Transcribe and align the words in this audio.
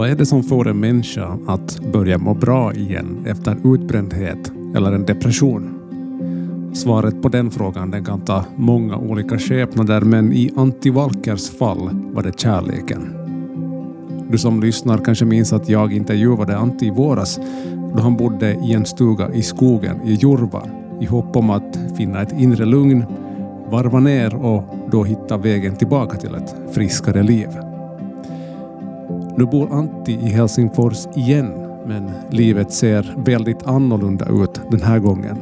Vad 0.00 0.10
är 0.10 0.14
det 0.14 0.26
som 0.26 0.42
får 0.42 0.68
en 0.68 0.80
människa 0.80 1.38
att 1.46 1.80
börja 1.92 2.18
må 2.18 2.34
bra 2.34 2.74
igen 2.74 3.24
efter 3.26 3.74
utbrändhet 3.74 4.52
eller 4.74 4.92
en 4.92 5.06
depression? 5.06 5.74
Svaret 6.74 7.22
på 7.22 7.28
den 7.28 7.50
frågan 7.50 7.90
den 7.90 8.04
kan 8.04 8.20
ta 8.20 8.44
många 8.56 8.96
olika 8.96 9.38
skepnader 9.38 10.00
men 10.00 10.32
i 10.32 10.50
Antti 10.56 10.90
Valkers 10.90 11.50
fall 11.50 11.90
var 11.92 12.22
det 12.22 12.40
kärleken. 12.40 13.14
Du 14.30 14.38
som 14.38 14.60
lyssnar 14.60 14.98
kanske 14.98 15.24
minns 15.24 15.52
att 15.52 15.68
jag 15.68 15.92
intervjuade 15.92 16.56
Antti 16.56 16.86
i 16.86 16.90
våras 16.90 17.40
då 17.94 18.02
han 18.02 18.16
bodde 18.16 18.52
i 18.52 18.72
en 18.72 18.86
stuga 18.86 19.34
i 19.34 19.42
skogen 19.42 19.96
i 20.04 20.12
Jurva 20.12 20.62
i 21.00 21.04
hopp 21.04 21.36
om 21.36 21.50
att 21.50 21.78
finna 21.96 22.22
ett 22.22 22.32
inre 22.32 22.64
lugn, 22.64 23.04
varva 23.70 24.00
ner 24.00 24.34
och 24.34 24.62
då 24.90 25.04
hitta 25.04 25.36
vägen 25.36 25.76
tillbaka 25.76 26.16
till 26.16 26.34
ett 26.34 26.54
friskare 26.74 27.22
liv. 27.22 27.48
Nu 29.40 29.46
bor 29.46 29.72
Antti 29.72 30.12
i 30.12 30.28
Helsingfors 30.28 31.06
igen 31.16 31.52
men 31.86 32.10
livet 32.30 32.72
ser 32.72 33.14
väldigt 33.16 33.66
annorlunda 33.66 34.26
ut 34.28 34.60
den 34.70 34.82
här 34.82 34.98
gången. 34.98 35.38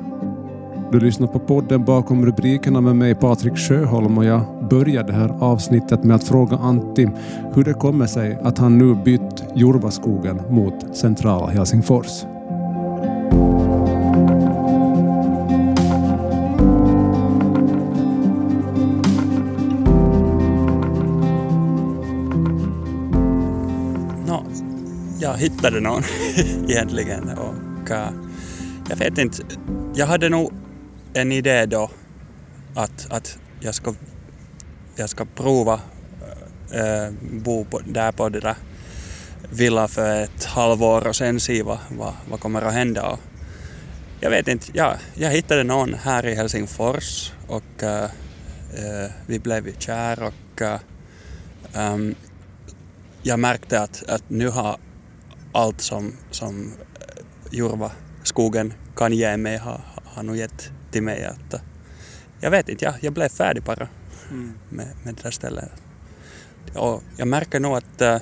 Du 0.93 1.01
lyssnar 1.01 1.27
på 1.27 1.38
podden 1.38 1.84
bakom 1.84 2.27
rubrikerna 2.27 2.80
med 2.80 2.97
mig 2.97 3.15
Patrik 3.15 3.57
Sjöholm 3.57 4.19
och 4.19 4.24
jag 4.24 4.41
börjar 4.71 5.05
det 5.05 5.12
här 5.12 5.37
avsnittet 5.41 6.05
med 6.05 6.16
att 6.16 6.24
fråga 6.24 6.57
Antti 6.57 7.09
hur 7.55 7.65
det 7.65 7.74
kommer 7.74 8.07
sig 8.07 8.38
att 8.43 8.59
han 8.59 8.79
nu 8.79 8.95
bytt 9.05 9.45
Jorvaskogen 9.55 10.41
mot 10.51 10.96
centrala 10.96 11.46
Helsingfors. 11.46 12.24
No, 24.29 24.46
jag 25.21 25.37
hittade 25.37 25.80
någon 25.80 26.02
egentligen 26.68 27.29
och 27.38 27.90
uh, 27.90 28.10
jag 28.88 28.96
vet 28.96 29.18
inte, 29.18 29.43
jag 29.95 30.07
hade 30.07 30.29
nog 30.29 30.52
en 31.15 31.32
idé 31.32 31.66
då 31.66 31.90
att, 32.74 33.06
att 33.10 33.38
jag, 33.60 33.74
ska, 33.74 33.95
jag 34.96 35.10
ska 35.10 35.24
prova 35.24 35.80
äh, 36.73 37.15
bo 37.32 37.65
på, 37.65 37.79
där 37.79 38.12
på 38.12 38.29
det 38.29 38.40
där 38.40 38.56
villa 39.51 39.88
för 39.88 40.23
ett 40.23 40.45
halvår 40.45 41.06
och 41.06 41.16
sen 41.16 41.40
se 41.40 41.62
vad, 41.62 41.79
vad, 41.90 42.12
vad 42.30 42.40
kommer 42.40 42.62
att 42.62 42.74
hända. 42.74 43.06
Och 43.06 43.18
jag 44.21 44.30
vet 44.30 44.49
inte, 44.49 44.66
ja, 44.73 44.95
jag 45.15 45.30
hittade 45.30 45.65
någon 45.65 45.95
här 45.95 46.26
i 46.26 46.34
Helsingfors 46.34 47.32
och 47.46 47.82
äh, 47.82 48.10
vi 49.26 49.38
blev 49.38 49.79
kära 49.79 50.26
och 50.26 50.62
um, 51.74 52.15
jag 53.29 53.38
märkte 53.38 53.80
att, 53.80 54.02
att 54.09 54.30
nu 54.30 54.48
har 54.48 54.76
allt 55.52 55.80
som, 55.80 56.12
som 56.30 56.73
Jurva 57.51 57.90
skogen 58.23 58.74
kan 58.96 59.12
ge 59.12 59.37
mig 59.37 59.57
har, 59.57 59.80
har 60.04 60.23
nog 60.23 60.37
gett 60.37 60.71
till 60.90 61.02
mig 61.02 61.24
att 61.24 61.60
jag 62.40 62.51
vet 62.51 62.68
inte, 62.68 62.84
jag, 62.84 62.95
jag 63.01 63.12
blev 63.12 63.29
färdig 63.29 63.62
bara 63.62 63.88
mm. 64.31 64.54
med, 64.69 64.87
med 65.04 65.15
det 65.15 65.22
där 65.22 65.31
stället. 65.31 65.71
Och 66.75 67.03
jag 67.16 67.28
märker 67.28 67.60
nog 67.60 67.76
att 67.76 68.03
uh, 68.03 68.16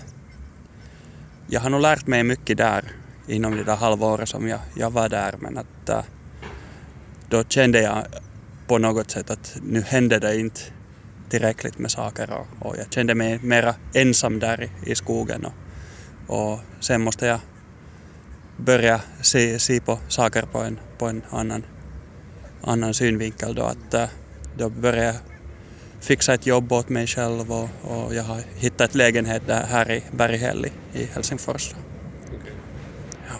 jag 1.46 1.60
har 1.60 1.70
nog 1.70 1.80
lärt 1.80 2.06
mig 2.06 2.24
mycket 2.24 2.56
där 2.56 2.92
inom 3.26 3.56
det 3.56 3.64
där 3.64 3.76
halvåret 3.76 4.28
som 4.28 4.48
jag, 4.48 4.60
jag 4.76 4.90
var 4.90 5.08
där 5.08 5.34
men 5.38 5.58
att 5.58 6.06
då 7.28 7.44
kände 7.44 7.80
jag 7.80 8.06
på 8.66 8.78
något 8.78 9.10
sätt 9.10 9.30
att 9.30 9.56
nu 9.62 9.82
hände 9.82 10.18
det 10.18 10.40
inte 10.40 10.60
tillräckligt 11.30 11.78
med 11.78 11.90
saker 11.90 12.30
och, 12.30 12.66
och 12.66 12.76
jag 12.78 12.92
kände 12.92 13.14
mig 13.14 13.38
mera 13.42 13.74
ensam 13.94 14.38
där 14.38 14.62
i, 14.62 14.90
i 14.90 14.94
skogen 14.94 15.44
och, 15.44 15.52
och 16.26 16.58
sen 16.80 17.02
måste 17.02 17.26
jag 17.26 17.40
börja 18.56 19.00
se, 19.20 19.58
se 19.58 19.80
på 19.80 19.98
saker 20.08 20.42
på 20.42 20.58
en, 20.58 20.78
på 20.98 21.06
en 21.06 21.22
annan, 21.30 21.64
annan 22.62 22.94
synvinkel 22.94 23.54
då 23.54 23.62
att 23.62 23.94
eh, 23.94 24.08
då 24.58 24.68
började 24.68 25.06
jag 25.06 25.16
fixa 26.00 26.34
ett 26.34 26.46
jobb 26.46 26.72
åt 26.72 26.88
mig 26.88 27.06
själv 27.06 27.52
och, 27.52 27.68
och 27.82 28.14
jag 28.14 28.22
har 28.22 28.40
hittat 28.56 28.94
lägenhet 28.94 29.42
där, 29.46 29.64
här 29.64 29.90
i 29.90 30.02
Berghäll 30.10 30.66
i 30.92 31.04
Helsingfors. 31.04 31.74
Ja. 33.28 33.34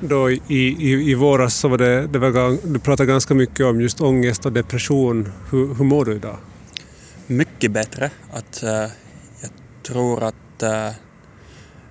Då 0.00 0.30
i, 0.30 0.40
i, 0.48 1.10
i 1.10 1.14
våras 1.14 1.54
så 1.54 1.68
var 1.68 1.78
det, 1.78 2.06
det 2.06 2.18
var, 2.18 2.72
du 2.72 2.78
pratade 2.78 3.06
ganska 3.06 3.34
mycket 3.34 3.66
om 3.66 3.80
just 3.80 4.00
ångest 4.00 4.46
och 4.46 4.52
depression. 4.52 5.32
Hur, 5.50 5.74
hur 5.74 5.84
mår 5.84 6.04
du 6.04 6.14
idag? 6.14 6.36
Mycket 7.32 7.72
bättre. 7.72 8.10
Att, 8.32 8.62
uh, 8.62 8.70
jag 9.40 9.50
tror 9.82 10.22
att 10.22 10.62
uh, 10.62 10.90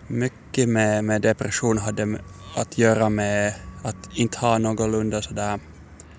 mycket 0.08 0.70
med, 0.70 1.04
med 1.04 1.22
depression 1.22 1.78
hade 1.78 2.20
att 2.56 2.78
göra 2.78 3.10
med 3.10 3.54
att 3.84 4.10
inte 4.16 4.38
ha 4.38 4.58
någorlunda 4.58 5.22
sådär 5.22 5.60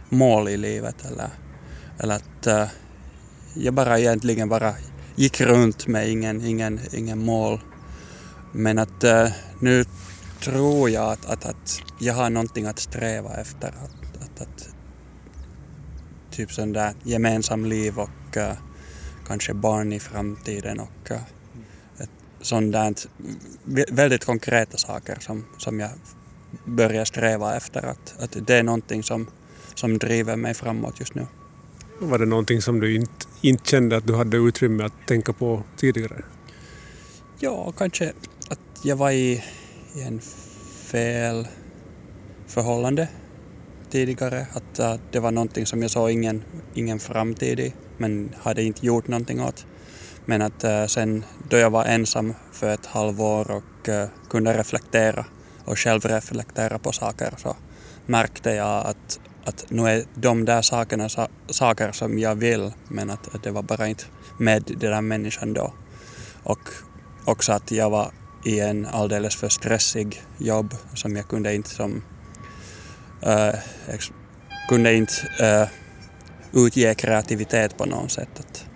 mål 0.08 0.48
i 0.48 0.56
livet 0.56 1.04
eller, 1.04 1.28
eller 1.98 2.14
att 2.14 2.46
uh, 2.46 2.64
jag 3.54 3.74
bara 3.74 3.98
egentligen 3.98 4.48
bara 4.48 4.74
gick 5.16 5.40
runt 5.40 5.86
med 5.86 6.10
ingen, 6.10 6.46
ingen, 6.46 6.80
ingen 6.92 7.24
mål. 7.24 7.60
Men 8.52 8.78
att 8.78 9.04
uh, 9.04 9.28
nu 9.60 9.84
tror 10.40 10.90
jag 10.90 11.12
att, 11.12 11.26
att, 11.26 11.44
att 11.44 11.80
jag 11.98 12.14
har 12.14 12.30
någonting 12.30 12.66
att 12.66 12.78
sträva 12.78 13.34
efter. 13.34 13.68
Att, 13.68 14.22
att, 14.22 14.40
att 14.40 14.68
typ 16.30 16.52
sån 16.52 16.72
där 16.72 16.94
gemensam 17.02 17.64
liv 17.64 17.98
och 17.98 18.36
uh, 18.36 18.52
kanske 19.26 19.54
barn 19.54 19.92
i 19.92 20.00
framtiden 20.00 20.80
och 20.80 21.10
uh, 21.10 21.16
sånt 22.40 22.72
där 22.72 22.94
väldigt 23.92 24.24
konkreta 24.24 24.78
saker 24.78 25.16
som, 25.20 25.44
som 25.58 25.80
jag 25.80 25.90
börjar 26.64 27.04
sträva 27.04 27.56
efter. 27.56 27.86
Att, 27.86 28.14
att 28.18 28.46
det 28.46 28.54
är 28.54 28.62
någonting 28.62 29.02
som, 29.02 29.26
som 29.74 29.98
driver 29.98 30.36
mig 30.36 30.54
framåt 30.54 31.00
just 31.00 31.14
nu. 31.14 31.26
Var 31.98 32.18
det 32.18 32.26
någonting 32.26 32.62
som 32.62 32.80
du 32.80 32.94
inte, 32.94 33.26
inte 33.40 33.70
kände 33.70 33.96
att 33.96 34.06
du 34.06 34.14
hade 34.14 34.36
utrymme 34.36 34.84
att 34.84 35.06
tänka 35.06 35.32
på 35.32 35.62
tidigare? 35.76 36.24
Ja, 37.38 37.72
kanske 37.72 38.12
att 38.48 38.84
jag 38.84 38.96
var 38.96 39.10
i, 39.10 39.44
i 39.94 40.02
en 40.02 40.20
fel 40.90 41.48
förhållande 42.46 43.08
tidigare. 43.90 44.46
Att, 44.52 44.80
att 44.80 45.00
det 45.12 45.20
var 45.20 45.30
någonting 45.30 45.66
som 45.66 45.82
jag 45.82 45.90
såg 45.90 46.10
ingen, 46.10 46.42
ingen 46.74 46.98
framtid 46.98 47.60
i 47.60 47.74
men 47.98 48.34
hade 48.42 48.62
inte 48.62 48.86
gjort 48.86 49.08
någonting 49.08 49.40
åt. 49.40 49.66
Men 50.24 50.42
att 50.42 50.64
uh, 50.64 50.86
sen 50.86 51.24
då 51.48 51.56
jag 51.56 51.70
var 51.70 51.84
ensam 51.84 52.34
för 52.52 52.74
ett 52.74 52.86
halvår 52.86 53.50
och 53.50 53.88
uh, 53.88 54.04
kunde 54.30 54.58
reflektera 54.58 55.24
och 55.64 55.78
självreflektera 55.78 56.78
på 56.78 56.92
saker 56.92 57.34
så 57.36 57.56
märkte 58.06 58.50
jag 58.50 58.86
att, 58.86 59.20
att 59.44 59.64
nu 59.68 59.88
är 59.88 60.04
de 60.14 60.44
där 60.44 60.62
sakerna 60.62 61.08
sa, 61.08 61.28
saker 61.48 61.92
som 61.92 62.18
jag 62.18 62.34
vill 62.34 62.72
men 62.88 63.10
att, 63.10 63.34
att 63.34 63.42
det 63.42 63.50
var 63.50 63.62
bara 63.62 63.88
inte 63.88 64.04
med 64.38 64.62
den 64.66 64.78
där 64.78 65.00
människan 65.00 65.52
då. 65.52 65.72
Och 66.42 66.68
också 67.24 67.52
att 67.52 67.70
jag 67.70 67.90
var 67.90 68.10
i 68.44 68.60
en 68.60 68.86
alldeles 68.86 69.36
för 69.36 69.48
stressig 69.48 70.22
jobb 70.38 70.74
som 70.94 71.16
jag 71.16 71.28
kunde 71.28 71.54
inte 71.54 71.70
som 71.70 72.02
uh, 73.26 73.54
kunde 74.68 74.94
inte 74.94 75.12
uh, 75.42 75.68
utge 76.52 76.94
kreativitet 76.94 77.76
på 77.76 77.84
något 77.84 78.12
sätt. 78.12 78.40
Att, 78.40 78.66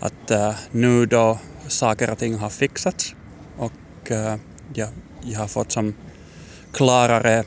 att 0.00 0.30
uh, 0.30 0.54
nu 0.70 1.06
då 1.06 1.38
saker 1.68 2.10
och 2.10 2.18
ting 2.18 2.34
har 2.34 2.50
fixats 2.50 3.14
och 3.56 4.10
äh, 4.10 4.34
uh, 4.34 4.40
jag, 4.74 4.88
jag 5.22 5.40
har 5.40 5.46
fått 5.46 5.72
som 5.72 5.94
klarare 6.72 7.44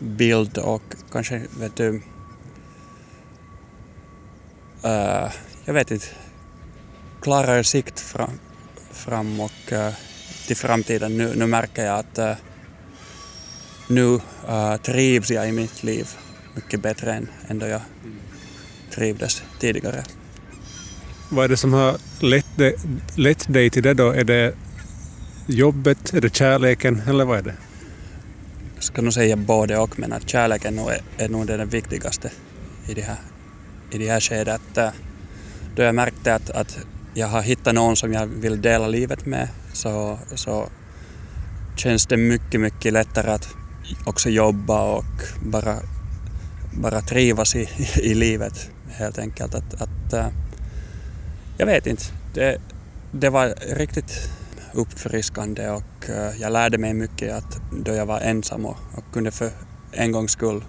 bild 0.00 0.58
och 0.58 0.82
kanske, 1.12 1.42
vet 1.58 1.76
du, 1.76 1.88
uh, 4.84 5.30
jag 5.64 5.74
vet 5.74 5.90
inte, 5.90 6.06
klarare 7.20 7.64
sikt 7.64 8.00
fram, 8.00 8.38
fram 8.90 9.40
och 9.40 9.72
uh, 9.72 9.88
till 10.46 10.56
framtiden. 10.56 11.18
Nu, 11.18 11.34
nu 11.36 11.46
märker 11.46 11.84
jag 11.84 11.98
att 11.98 12.18
uh, 12.18 12.32
nu 13.88 14.20
trivs 14.82 15.30
jag 15.30 15.48
i 15.48 15.52
mitt 15.52 15.82
liv 15.82 16.08
mycket 16.54 16.80
bättre 16.80 17.14
än, 17.14 17.28
än 17.48 17.58
då 17.58 17.66
jag 17.66 17.80
trivdes 18.94 19.42
tidigare. 19.58 20.04
Vad 21.30 21.44
är 21.44 21.48
det 21.48 21.56
som 21.56 21.72
har 21.72 21.96
lett, 22.20 22.46
det, 22.56 22.74
lett 23.16 23.52
dig 23.52 23.70
till 23.70 23.82
det 23.82 23.94
då? 23.94 24.10
Är 24.10 24.24
det 24.24 24.54
jobbet, 25.46 26.14
är 26.14 26.20
det 26.20 26.34
kärleken 26.34 27.02
eller 27.08 27.24
vad 27.24 27.38
är 27.38 27.42
det? 27.42 27.54
Jag 28.74 28.84
ska 28.84 29.02
nog 29.02 29.12
säga 29.12 29.36
både 29.36 29.78
och 29.78 29.98
men 29.98 30.12
att 30.12 30.28
kärleken 30.28 30.78
är, 30.78 31.00
är 31.18 31.28
nog 31.28 31.46
det 31.46 31.64
viktigaste 31.64 32.30
i 32.88 32.94
det 32.94 33.02
här, 33.02 33.16
i 33.90 33.98
det 33.98 34.08
här 34.08 34.20
skedet. 34.20 34.60
Då 35.76 35.82
jag 35.82 35.94
märkte 35.94 36.34
att, 36.34 36.50
att 36.50 36.78
jag 37.14 37.26
har 37.26 37.42
hittat 37.42 37.74
någon 37.74 37.96
som 37.96 38.12
jag 38.12 38.26
vill 38.26 38.62
dela 38.62 38.86
livet 38.86 39.26
med 39.26 39.48
så, 39.72 40.18
så 40.34 40.68
känns 41.76 42.06
det 42.06 42.16
mycket, 42.16 42.60
mycket 42.60 42.92
lättare 42.92 43.30
att 43.30 43.48
också 44.04 44.30
jobba 44.30 44.82
och 44.82 45.04
bara, 45.42 45.76
bara 46.72 47.00
trivas 47.00 47.56
i, 47.56 47.68
i 48.02 48.14
livet 48.14 48.71
helt 48.92 49.18
enkelt. 49.18 49.54
Att, 49.54 49.82
att, 49.82 50.12
eh, 50.12 50.28
jag 51.58 51.66
vet 51.66 51.86
inte. 51.86 52.04
Det, 52.34 52.58
det 53.12 53.30
var 53.30 53.54
riktigt 53.74 54.30
uppfriskande 54.72 55.70
och 55.70 56.10
eh, 56.10 56.40
jag 56.40 56.52
lärde 56.52 56.78
mig 56.78 56.94
mycket 56.94 57.34
att 57.34 57.60
då 57.72 57.94
jag 57.94 58.06
var 58.06 58.20
ensam 58.20 58.66
och, 58.66 58.76
och 58.94 59.04
kunde 59.12 59.30
för 59.30 59.50
en 59.92 60.12
gångs 60.12 60.32
skull 60.32 60.64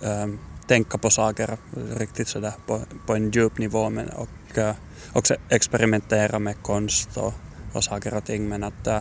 um, 0.00 0.38
tänka 0.66 0.98
på 0.98 1.10
saker 1.10 1.56
riktigt 1.96 2.28
sådär 2.28 2.52
på, 2.66 2.80
på 3.06 3.14
en 3.14 3.30
djup 3.30 3.58
nivå 3.58 3.90
men, 3.90 4.08
och 4.08 4.58
uh, 4.58 4.70
också 5.12 5.34
experimentera 5.48 6.38
med 6.38 6.62
konst 6.62 7.16
och, 7.16 7.34
och 7.72 7.84
saker 7.84 8.14
och 8.14 8.24
ting 8.24 8.48
men 8.48 8.64
att 8.64 8.86
uh, 8.86 8.98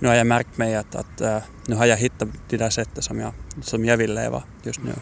nu 0.00 0.08
har 0.08 0.14
jag 0.14 0.26
märkt 0.26 0.58
mig 0.58 0.76
att, 0.76 0.94
att 0.94 1.20
uh, 1.20 1.38
nu 1.66 1.76
har 1.76 1.86
jag 1.86 1.96
hittat 1.96 2.28
det 2.48 2.56
där 2.56 2.70
sättet 2.70 3.04
som 3.04 3.20
jag, 3.20 3.32
som 3.62 3.84
jag 3.84 3.96
vill 3.96 4.14
leva 4.14 4.42
just 4.62 4.82
nu. 4.82 4.92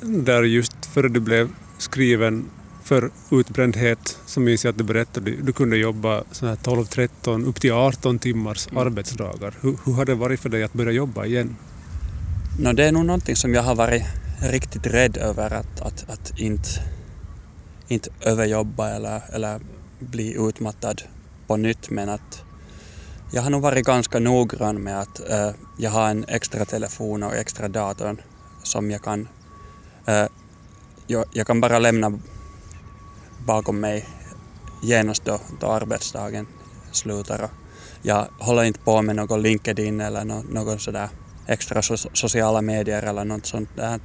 Där 0.00 0.42
just 0.42 0.86
före 0.86 1.08
du 1.08 1.20
blev 1.20 1.48
skriven 1.78 2.50
för 2.84 3.10
utbrändhet 3.30 4.18
så 4.26 4.40
minns 4.40 4.64
jag 4.64 4.72
att 4.72 4.78
du 4.78 4.84
berättade 4.84 5.30
att 5.30 5.46
du 5.46 5.52
kunde 5.52 5.76
jobba 5.76 6.20
12-13 6.20 7.46
upp 7.46 7.60
till 7.60 7.72
18 7.72 8.18
timmars 8.18 8.68
mm. 8.70 8.86
arbetsdagar. 8.86 9.54
Hur, 9.60 9.76
hur 9.84 9.92
har 9.92 10.04
det 10.04 10.14
varit 10.14 10.40
för 10.40 10.48
dig 10.48 10.62
att 10.62 10.72
börja 10.72 10.92
jobba 10.92 11.24
igen? 11.24 11.56
No, 12.58 12.72
det 12.72 12.84
är 12.84 12.92
nog 12.92 13.06
någonting 13.06 13.36
som 13.36 13.54
jag 13.54 13.62
har 13.62 13.74
varit 13.74 14.02
riktigt 14.42 14.86
rädd 14.86 15.16
över 15.16 15.54
att, 15.54 15.80
att, 15.80 16.10
att 16.10 16.38
inte, 16.38 16.68
inte 17.88 18.10
överjobba 18.20 18.90
eller, 18.90 19.22
eller 19.32 19.60
bli 19.98 20.36
utmattad 20.48 21.02
på 21.46 21.56
nytt 21.56 21.90
men 21.90 22.08
att 22.08 22.42
jag 23.32 23.42
har 23.42 23.50
nog 23.50 23.62
varit 23.62 23.86
ganska 23.86 24.18
noggrann 24.18 24.82
med 24.82 25.00
att 25.00 25.20
uh, 25.30 25.50
jag 25.78 25.90
har 25.90 26.10
en 26.10 26.24
extra 26.28 26.64
telefon 26.64 27.22
och 27.22 27.34
extra 27.34 27.68
dator 27.68 28.16
som 28.62 28.90
jag 28.90 29.02
kan 29.02 29.28
jag, 31.06 31.46
kan 31.46 31.60
bara 31.60 31.78
lämna 31.78 32.18
bakom 33.46 33.80
mig 33.80 34.08
genast 34.82 35.24
då, 35.24 35.40
då 35.60 35.66
arbetsdagen 35.66 36.46
slutar. 36.92 37.48
Jag 38.02 38.26
håller 38.38 38.62
inte 38.62 38.80
på 38.80 39.02
med 39.02 39.16
någon 39.16 39.42
LinkedIn 39.42 40.00
eller 40.00 40.24
no, 40.24 40.44
någon 40.50 40.78
sådär 40.78 41.08
extra 41.46 41.82
so 41.82 41.96
sociala 41.96 42.60
medier 42.60 43.02
eller 43.02 43.24
något 43.24 43.46
sånt 43.46 43.68
där. 43.76 44.00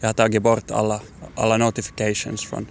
Jag 0.00 0.08
har 0.08 0.12
tagit 0.12 0.42
bort 0.42 0.70
alla, 0.70 1.00
alla 1.34 1.56
notifications 1.56 2.46
från 2.46 2.66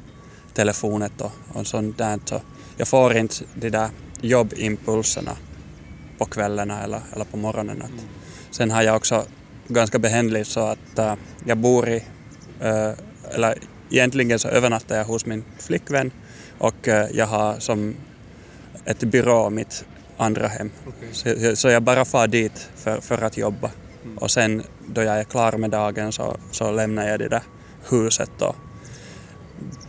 telefonen 0.54 1.10
och, 1.20 1.32
och 1.54 1.68
sånt 1.68 1.98
där. 1.98 2.20
Så 2.26 2.42
jag 2.78 2.88
får 2.88 3.18
inte 3.18 3.36
de 3.56 3.70
där 3.70 3.90
jobbimpulserna 4.22 5.38
på 6.18 6.26
kvällarna 6.26 6.84
eller, 6.84 7.02
eller 7.14 7.26
på 7.26 7.38
morgonen. 7.38 7.82
Att, 7.82 8.06
sen 8.52 8.72
har 8.72 8.82
jag 8.82 8.96
också 8.96 9.26
ganska 9.68 10.00
behändigt 10.00 10.48
så 10.48 10.60
att 10.60 11.00
uh, 11.00 11.14
jag 11.46 11.58
bor 11.58 11.90
i, 11.90 12.04
eller 13.32 13.58
egentligen 13.90 14.40
så 14.40 14.48
övernattar 14.48 14.98
jag 14.98 15.06
hos 15.06 15.26
min 15.26 15.44
flickvän 15.60 16.12
och 16.58 16.88
uh, 16.88 16.94
jag 16.94 17.28
har 17.28 17.60
som 17.60 17.96
ett 18.86 19.04
byrå 19.04 19.50
mitt 19.50 19.86
andra 20.18 20.48
hem. 20.48 20.72
Okay. 20.88 21.10
Så, 21.12 21.56
så, 21.56 21.70
jag 21.70 21.84
bara 21.84 22.06
far 22.06 22.28
dit 22.28 22.70
för, 22.76 23.02
för 23.02 23.22
att 23.24 23.38
jobba. 23.38 23.72
Mm. 24.04 24.18
Och 24.18 24.32
sen 24.32 24.64
då 24.88 25.02
jag 25.04 25.20
är 25.20 25.24
klar 25.24 25.52
med 25.52 25.70
dagen 25.70 26.12
så, 26.12 26.38
så 26.52 26.72
lämnar 26.72 27.08
jag 27.08 27.20
det 27.20 27.28
där 27.28 27.44
huset 27.90 28.42
och 28.42 28.56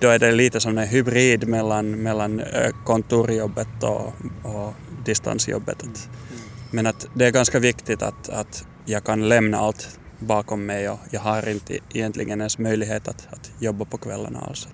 då 0.00 0.08
är 0.08 0.18
det 0.18 0.32
lite 0.32 0.60
som 0.60 0.78
en 0.78 0.88
hybrid 0.88 1.48
mellan, 1.48 2.02
mellan 2.02 2.42
kontorjobbet 2.84 3.82
och, 3.82 4.12
och 4.42 4.74
distansjobbet. 5.04 5.82
Mm. 5.82 5.94
Men 6.70 6.86
att 6.86 7.06
det 7.14 7.26
är 7.26 7.30
ganska 7.30 7.58
viktigt 7.58 8.02
att, 8.02 8.28
att 8.28 8.66
jag 8.84 9.04
kan 9.04 9.28
lämna 9.28 9.58
allt 9.58 9.98
bakom 10.18 10.66
mig 10.66 10.88
och 10.88 10.98
jag 11.10 11.20
har 11.20 11.48
inte 11.48 11.78
egentligen 11.92 12.40
ens 12.40 12.58
möjlighet 12.58 13.08
att, 13.08 13.28
att 13.30 13.50
jobba 13.58 13.84
på 13.84 13.98
kvällarna 13.98 14.40
alls. 14.40 14.68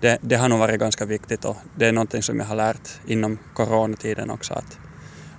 Det, 0.00 0.18
det 0.22 0.36
har 0.36 0.48
nog 0.48 0.58
varit 0.58 0.80
ganska 0.80 1.04
viktigt 1.04 1.44
och 1.44 1.56
det 1.76 1.86
är 1.86 1.92
någonting 1.92 2.22
som 2.22 2.38
jag 2.38 2.46
har 2.46 2.56
lärt 2.56 2.90
inom 3.06 3.38
coronatiden 3.54 4.30
också 4.30 4.54
att, 4.54 4.78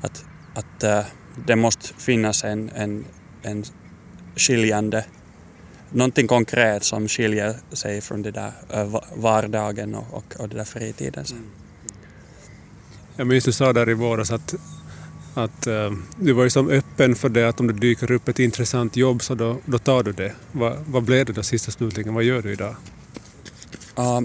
att, 0.01 0.25
att 0.53 0.83
eh, 0.83 1.05
det 1.47 1.55
måste 1.55 1.93
finnas 1.93 2.43
en, 2.43 2.69
en, 2.75 3.05
en 3.41 3.63
skiljande, 4.35 5.05
någonting 5.89 6.27
konkret 6.27 6.83
som 6.83 7.07
skiljer 7.07 7.55
sig 7.71 8.01
från 8.01 8.21
det 8.21 8.31
där 8.31 8.51
eh, 8.69 9.01
vardagen 9.15 9.95
och, 9.95 10.13
och, 10.13 10.35
och 10.39 10.49
det 10.49 10.55
där 10.55 10.63
fritiden. 10.63 11.25
Sen. 11.25 11.51
Jag 13.15 13.27
minns 13.27 13.43
du 13.43 13.51
sa 13.51 13.73
där 13.73 13.89
i 13.89 13.93
våras 13.93 14.31
att 14.31 14.55
att 15.37 15.67
eh, 15.67 15.91
du 16.19 16.33
var 16.33 16.43
ju 16.43 16.49
som 16.49 16.69
öppen 16.69 17.15
för 17.15 17.29
det 17.29 17.49
att 17.49 17.59
om 17.59 17.67
det 17.67 17.73
dyker 17.73 18.11
upp 18.11 18.27
ett 18.27 18.39
intressant 18.39 18.97
jobb 18.97 19.23
så 19.23 19.35
då, 19.35 19.57
då 19.65 19.77
tar 19.79 20.03
du 20.03 20.11
det. 20.11 20.33
Va, 20.51 20.75
vad 20.85 21.03
blev 21.03 21.25
det 21.25 21.33
då 21.33 21.43
sista 21.43 21.71
slutligen? 21.71 22.13
Vad 22.13 22.23
gör 22.23 22.41
du 22.41 22.51
idag? 22.53 22.75
Uh, 23.99 24.21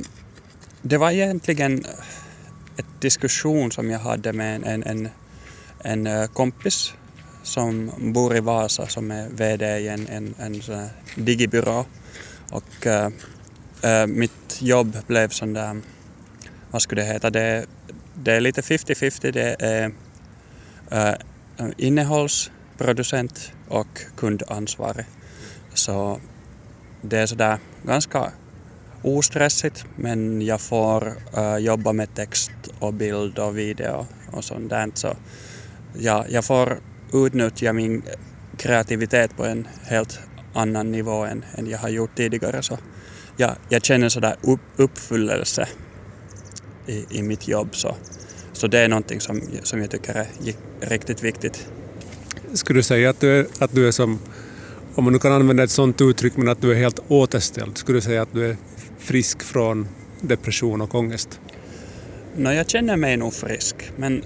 det 0.82 0.99
var 0.99 1.11
egentligen 1.11 1.85
en 2.76 2.85
diskussion 3.00 3.73
som 3.73 3.91
jag 3.91 3.99
hade 3.99 4.32
med 4.32 4.62
en, 4.64 4.82
en, 4.82 5.09
en 5.85 6.06
eh, 6.06 6.26
kompis 6.26 6.94
som 7.43 7.93
bor 7.99 8.37
i 8.37 8.41
Vasa 8.41 8.87
som 8.87 9.11
är 9.11 9.29
VD 9.29 9.79
i 9.79 9.88
en, 9.88 10.09
en, 10.09 10.35
en 10.38 10.62
digibyrå. 11.14 11.87
Och 12.50 12.87
uh, 12.87 14.06
mitt 14.06 14.62
jobb 14.62 14.97
blev 15.06 15.29
sån 15.29 15.53
där, 15.53 15.81
vad 16.70 16.82
skulle 16.82 17.03
det 17.03 17.12
heta, 17.12 17.31
det, 17.31 17.67
det 18.14 18.32
är 18.32 18.41
lite 18.41 18.61
50-50. 18.61 19.32
Det 19.32 19.56
är 19.59 19.93
Äh, 20.93 21.15
innehållsproducent 21.77 23.53
och 23.69 24.00
kundansvarig. 24.17 25.06
Så 25.75 26.21
det 27.03 27.19
är 27.19 27.27
sådär 27.27 27.59
ganska 27.83 28.33
ostressigt 29.03 29.85
men 29.97 30.43
jag 30.43 30.61
får 30.61 31.15
äh, 31.37 31.56
jobba 31.56 31.93
med 31.93 32.15
text 32.15 32.50
och 32.79 32.94
bild 32.94 33.39
och 33.39 33.59
video 33.59 34.06
och 34.33 34.44
sånt 34.44 34.71
där. 34.71 34.91
Så 34.94 35.17
jag, 35.99 36.25
jag 36.31 36.44
får 36.44 36.79
utnyttja 37.12 37.73
min 37.73 38.03
kreativitet 38.56 39.37
på 39.37 39.45
en 39.45 39.69
helt 39.83 40.21
annan 40.55 40.93
nivå 40.93 41.25
än, 41.25 41.45
än 41.55 41.67
jag 41.67 41.79
har 41.79 41.88
gjort 41.88 42.17
tidigare. 42.17 42.62
Så 42.62 42.79
jag, 43.37 43.56
jag 43.69 43.85
känner 43.85 44.09
sådär 44.09 44.37
upp, 44.43 44.61
uppfyllelse 44.77 45.69
i, 46.87 47.06
i 47.11 47.23
mitt 47.23 47.49
jobb. 47.49 47.77
Så 47.77 47.97
så 48.52 48.66
det 48.66 48.78
är 48.78 48.88
någonting 48.88 49.20
som, 49.20 49.40
som 49.62 49.81
jag 49.81 49.90
tycker 49.90 50.14
är 50.14 50.26
riktigt 50.81 51.22
viktigt. 51.22 51.66
Skulle 52.54 52.78
du 52.78 52.82
säga 52.82 53.10
att 53.10 53.20
du 53.20 53.40
är, 53.40 53.46
att 53.58 53.75
du 53.75 53.88
är 53.88 53.90
som, 53.90 54.19
om 54.94 55.04
man 55.04 55.12
nu 55.12 55.19
kan 55.19 55.32
använda 55.32 55.62
ett 55.62 55.70
sådant 55.70 56.00
uttryck, 56.00 56.37
men 56.37 56.49
att 56.49 56.60
du 56.60 56.70
är 56.72 56.75
helt 56.75 57.00
återställd? 57.08 57.78
Skulle 57.78 57.99
du 57.99 58.02
säga 58.02 58.22
att 58.22 58.32
du 58.32 58.50
är 58.50 58.56
frisk 58.99 59.43
från 59.43 59.88
depression 60.21 60.80
och 60.80 60.94
ångest? 60.94 61.40
No, 62.37 62.52
jag 62.52 62.71
känner 62.71 62.97
mig 62.97 63.16
nog 63.16 63.35
frisk, 63.35 63.76
men 63.97 64.25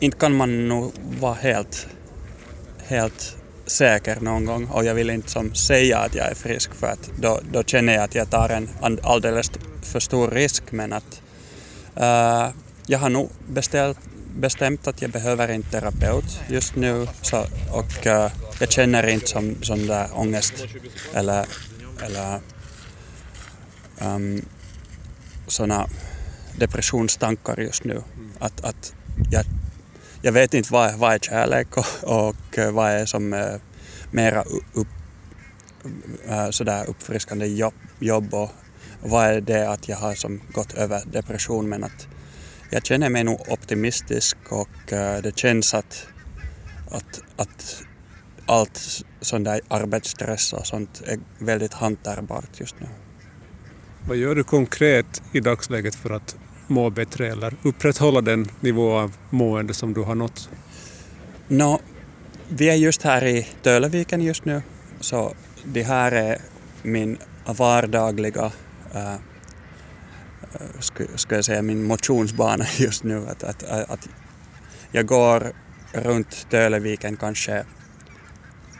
inte 0.00 0.16
kan 0.16 0.34
man 0.34 0.68
nog 0.68 0.92
vara 1.20 1.34
helt, 1.34 1.86
helt 2.86 3.36
säker 3.66 4.20
någon 4.20 4.44
gång 4.44 4.66
och 4.66 4.84
jag 4.84 4.94
vill 4.94 5.10
inte 5.10 5.30
som 5.30 5.54
säga 5.54 5.98
att 5.98 6.14
jag 6.14 6.30
är 6.30 6.34
frisk 6.34 6.74
för 6.74 6.86
att 6.86 7.10
då, 7.20 7.40
då 7.52 7.62
känner 7.62 7.94
jag 7.94 8.02
att 8.04 8.14
jag 8.14 8.30
tar 8.30 8.48
en 8.48 8.98
alldeles 9.02 9.50
för 9.82 10.00
stor 10.00 10.28
risk 10.28 10.72
men 10.72 10.92
att 10.92 11.22
uh, 12.00 12.54
jag 12.86 12.98
har 12.98 13.10
nog 13.10 13.30
beställt, 13.48 13.98
bestämt 14.36 14.86
att 14.86 15.02
jag 15.02 15.10
behöver 15.10 15.48
en 15.48 15.62
terapeut 15.62 16.40
just 16.48 16.76
nu 16.76 17.06
så, 17.22 17.46
och 17.72 18.06
uh, 18.06 18.28
jag 18.60 18.70
känner 18.70 19.06
inte 19.06 19.26
som 19.26 19.62
sån 19.62 19.86
där 19.86 20.08
ångest 20.12 20.54
eller, 21.14 21.46
eller 22.02 22.40
um, 24.00 24.42
såna 25.46 25.86
depressionstankar 26.58 27.60
just 27.60 27.84
nu. 27.84 28.02
Att, 28.38 28.64
att 28.64 28.94
jag, 29.30 29.44
jag 30.22 30.32
vet 30.32 30.54
inte 30.54 30.72
vad, 30.72 30.94
vad 30.94 31.12
är 31.12 31.18
kärlek 31.18 31.76
och, 31.76 31.86
och 32.02 32.58
eh, 32.58 32.72
vad 32.72 32.90
är 32.90 33.06
som 33.06 33.32
uh, 33.32 33.56
mera 34.10 34.42
upp, 34.72 34.88
uh, 36.28 36.50
sådär 36.50 36.84
uppfriskande 36.88 37.46
jobb, 37.46 37.74
jobb 37.98 38.34
och 38.34 38.50
vad 39.02 39.26
är 39.26 39.40
det 39.40 39.70
att 39.70 39.88
jag 39.88 39.96
har 39.96 40.14
som 40.14 40.40
gått 40.52 40.74
över 40.74 41.02
depression 41.06 41.68
men 41.68 41.84
att 41.84 42.06
jag 42.72 42.86
känner 42.86 43.08
mig 43.08 43.24
nog 43.24 43.40
optimistisk 43.48 44.36
och 44.48 44.92
uh, 44.92 45.22
det 45.22 45.38
känns 45.38 45.74
att, 45.74 46.06
att, 46.90 47.20
att 47.36 47.82
allt 48.46 49.04
sån 49.20 49.44
där 49.44 49.60
arbetsstress 49.68 50.52
och 50.52 50.66
sånt 50.66 51.02
är 51.06 51.18
väldigt 51.38 51.74
hanterbart 51.74 52.60
just 52.60 52.80
nu. 52.80 52.86
Vad 54.08 54.16
gör 54.16 54.34
du 54.34 54.44
konkret 54.44 55.22
i 55.32 55.40
dagsläget 55.40 55.94
för 55.94 56.10
att 56.10 56.36
må 56.66 56.90
bättre 56.90 57.28
eller 57.28 57.54
upprätthålla 57.62 58.20
den 58.20 58.48
nivå 58.60 58.92
av 58.92 59.16
mående 59.30 59.74
som 59.74 59.94
du 59.94 60.02
har 60.02 60.14
nått? 60.14 60.48
No, 61.48 61.80
vi 62.48 62.68
är 62.68 62.74
just 62.74 63.02
här 63.02 63.24
i 63.24 63.46
Töleviken 63.62 64.22
just 64.22 64.44
nu, 64.44 64.62
så 65.00 65.34
det 65.64 65.82
här 65.82 66.12
är 66.12 66.38
min 66.82 67.18
vardagliga 67.46 68.44
uh, 68.94 69.16
ska 71.14 71.34
jag 71.34 71.44
säga, 71.44 71.62
min 71.62 71.84
motionsbana 71.84 72.64
just 72.78 73.04
nu. 73.04 73.26
Att, 73.28 73.42
att, 73.42 73.62
att 73.62 74.08
jag 74.92 75.06
går 75.06 75.52
runt 75.92 76.46
Töleviken 76.50 77.16
kanske 77.16 77.64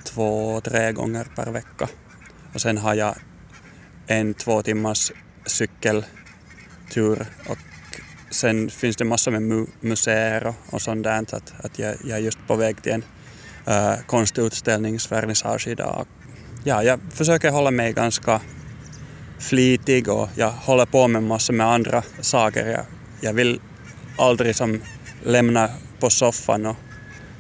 två, 0.04 0.60
tre 0.60 0.92
gånger 0.92 1.26
per 1.36 1.52
vecka. 1.52 1.88
Och 2.54 2.60
sen 2.60 2.78
har 2.78 2.94
jag 2.94 3.14
en 4.06 4.34
två 4.34 4.62
timmars 4.62 5.12
cykeltur 5.46 7.26
och 7.48 7.58
sen 8.30 8.70
finns 8.70 8.96
det 8.96 9.04
massor 9.04 9.30
med 9.30 9.42
mu 9.42 9.66
museer 9.80 10.46
och, 10.46 10.54
och 10.70 10.82
sånt 10.82 11.04
där. 11.04 11.18
Att, 11.18 11.52
att 11.64 11.78
jag, 11.78 11.96
jag 12.04 12.18
är 12.18 12.22
just 12.22 12.38
på 12.46 12.56
väg 12.56 12.82
till 12.82 12.92
en 12.92 13.04
äh, 13.66 13.94
konstutställningsvernissage 14.06 15.68
idag. 15.68 16.06
Ja, 16.64 16.82
jag 16.82 17.00
försöker 17.10 17.50
hålla 17.50 17.70
mig 17.70 17.92
ganska 17.92 18.40
flitig 19.42 20.08
och 20.08 20.28
jag 20.36 20.50
håller 20.50 20.86
på 20.86 21.08
med 21.08 21.22
massor 21.22 21.54
med 21.54 21.66
andra 21.66 22.02
saker. 22.20 22.66
Jag, 22.66 22.84
jag 23.20 23.32
vill 23.32 23.60
aldrig 24.18 24.56
som 24.56 24.80
lämna 25.22 25.68
på 26.00 26.10
soffan 26.10 26.66
och, 26.66 26.76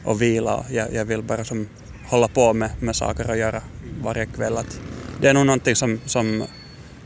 och 0.04 0.22
vila. 0.22 0.64
Jag, 0.70 0.94
jag 0.94 1.04
vill 1.04 1.22
bara 1.22 1.44
som 1.44 1.68
hålla 2.06 2.28
på 2.28 2.52
med, 2.52 2.70
med 2.80 2.96
saker 2.96 3.30
att 3.30 3.38
göra 3.38 3.62
varje 4.02 4.26
kväll. 4.26 4.56
Att 4.56 4.80
det 5.20 5.28
är 5.28 5.34
nog 5.34 5.46
någonting 5.46 5.76
som, 5.76 6.00
som 6.06 6.44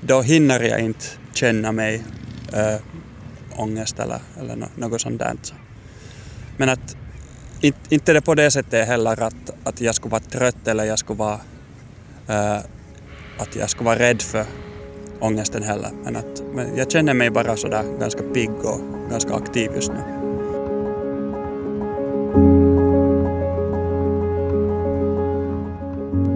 då 0.00 0.22
hinner 0.22 0.60
jag 0.60 0.80
inte 0.80 1.06
känna 1.32 1.72
mig 1.72 2.02
äh, 2.52 2.76
ångest 3.56 3.98
eller, 3.98 4.18
eller 4.40 4.68
något 4.76 5.00
sånt 5.00 5.18
där. 5.18 5.36
Men 6.56 6.68
att 6.68 6.96
inte, 7.60 7.78
inte 7.88 8.12
det 8.12 8.20
på 8.20 8.34
det 8.34 8.50
sättet 8.50 8.88
heller 8.88 9.22
att, 9.22 9.50
att 9.64 9.80
jag 9.80 9.94
skulle 9.94 10.12
vara 10.12 10.22
trött 10.22 10.68
eller 10.68 10.84
jag 10.84 10.98
skulle 10.98 11.18
vara, 11.18 11.40
äh, 12.28 12.60
att 13.38 13.56
jag 13.56 13.70
skulle 13.70 13.84
vara 13.84 13.98
rädd 13.98 14.22
för 14.22 14.46
ångesten 15.20 15.62
heller. 15.62 15.90
Men, 16.04 16.16
att, 16.16 16.42
men 16.54 16.76
jag 16.76 16.90
känner 16.90 17.14
mig 17.14 17.30
bara 17.30 17.56
sådär 17.56 17.84
ganska 18.00 18.22
pigg 18.22 18.50
och 18.50 19.10
ganska 19.10 19.34
aktiv 19.34 19.70
just 19.74 19.92
nu. 19.92 20.16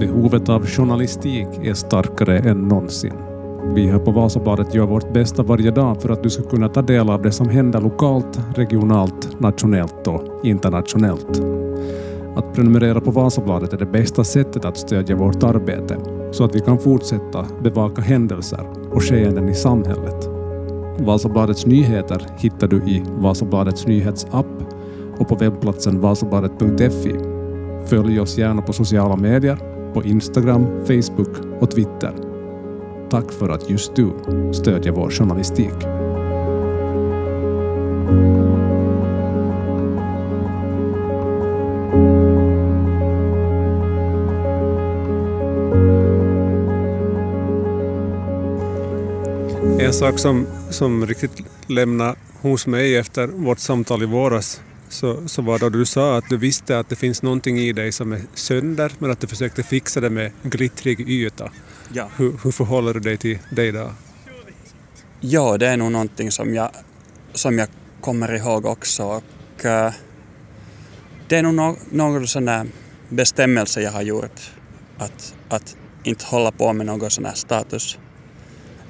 Behovet 0.01 0.49
av 0.49 0.67
journalistik 0.67 1.49
är 1.63 1.75
starkare 1.75 2.39
än 2.39 2.69
någonsin. 2.69 3.13
Vi 3.75 3.87
här 3.87 3.99
på 3.99 4.11
Vasabladet 4.11 4.75
gör 4.75 4.87
vårt 4.87 5.13
bästa 5.13 5.43
varje 5.43 5.71
dag 5.71 6.03
för 6.03 6.09
att 6.09 6.23
du 6.23 6.31
ska 6.31 6.43
kunna 6.43 6.69
ta 6.69 6.83
del 6.83 7.11
av 7.11 7.23
det 7.23 7.33
som 7.33 7.49
händer 7.49 7.81
lokalt, 7.81 8.41
regionalt, 8.55 9.41
nationellt 9.41 10.07
och 10.07 10.45
internationellt. 10.45 11.41
Att 12.37 12.55
prenumerera 12.55 13.01
på 13.01 13.11
Vasabladet 13.11 13.73
är 13.73 13.79
det 13.79 13.87
bästa 13.87 14.25
sättet 14.25 14.65
att 14.65 14.77
stödja 14.77 15.17
vårt 15.17 15.43
arbete 15.43 15.97
så 16.31 16.45
att 16.45 16.55
vi 16.55 16.61
kan 16.61 16.79
fortsätta 16.79 17.47
bevaka 17.63 18.03
händelser 18.03 18.67
och 18.93 19.03
skeenden 19.03 19.49
i 19.49 19.55
samhället. 19.55 20.29
Vasabladets 20.99 21.67
nyheter 21.67 22.27
hittar 22.39 22.69
du 22.69 22.77
i 22.77 23.03
Vasabladets 23.19 23.87
nyhetsapp 23.87 24.47
och 25.19 25.29
på 25.29 25.35
webbplatsen 25.35 26.01
vasabladet.fi. 26.01 27.15
Följ 27.87 28.21
oss 28.21 28.39
gärna 28.39 28.63
på 28.63 28.73
sociala 28.73 29.17
medier, 29.17 29.59
på 29.95 30.05
Instagram, 30.05 30.67
Facebook 30.87 31.61
och 31.61 31.71
Twitter. 31.71 32.13
Tack 33.11 33.33
för 33.33 33.49
att 33.49 33.71
just 33.71 33.97
du 33.97 34.11
stödjer 34.53 34.93
vår 34.93 35.11
journalistik. 35.11 35.87
En 49.90 49.94
sak 49.94 50.18
som, 50.18 50.47
som 50.70 51.06
riktigt 51.06 51.42
lämnade 51.66 52.14
hos 52.40 52.66
mig 52.66 52.97
efter 52.97 53.26
vårt 53.26 53.59
samtal 53.59 54.02
i 54.02 54.06
våras 54.06 54.61
så, 54.88 55.28
så 55.28 55.42
var 55.42 55.59
då 55.59 55.68
du 55.68 55.87
sa 55.87 56.16
att 56.16 56.25
du 56.28 56.37
visste 56.37 56.78
att 56.78 56.88
det 56.88 56.97
finns 56.97 57.23
någonting 57.23 57.59
i 57.59 57.73
dig 57.73 57.92
som 57.92 58.12
är 58.12 58.20
sönder 58.35 58.92
men 58.99 59.11
att 59.11 59.20
du 59.20 59.26
försökte 59.26 59.62
fixa 59.62 60.00
det 60.00 60.11
med 60.11 60.32
glittrig 60.42 61.00
yta. 61.00 61.50
Ja. 61.92 62.09
Hur, 62.16 62.32
hur 62.44 62.50
förhåller 62.50 62.94
du 62.94 63.00
dig 63.00 63.16
till 63.16 63.38
det 63.50 63.66
idag? 63.66 63.92
Ja, 65.20 65.59
det 65.59 65.66
är 65.66 65.76
nog 65.76 65.92
någonting 65.92 66.30
som 66.30 66.54
jag, 66.54 66.70
som 67.35 67.59
jag 67.59 67.68
kommer 68.00 68.35
ihåg 68.35 68.66
också. 68.66 69.04
Och, 69.04 69.64
uh, 69.64 69.90
det 71.28 71.37
är 71.37 71.42
nog 71.42 71.54
no 71.54 71.76
någon 71.90 72.28
sån 72.28 72.44
där 72.44 72.66
bestämmelse 73.09 73.82
jag 73.82 73.92
har 73.92 74.02
gjort. 74.02 74.50
Att, 74.99 75.35
att 75.49 75.76
inte 76.02 76.26
hålla 76.26 76.50
på 76.50 76.73
med 76.73 76.87
någon 76.87 77.11
sån 77.11 77.25
här 77.25 77.35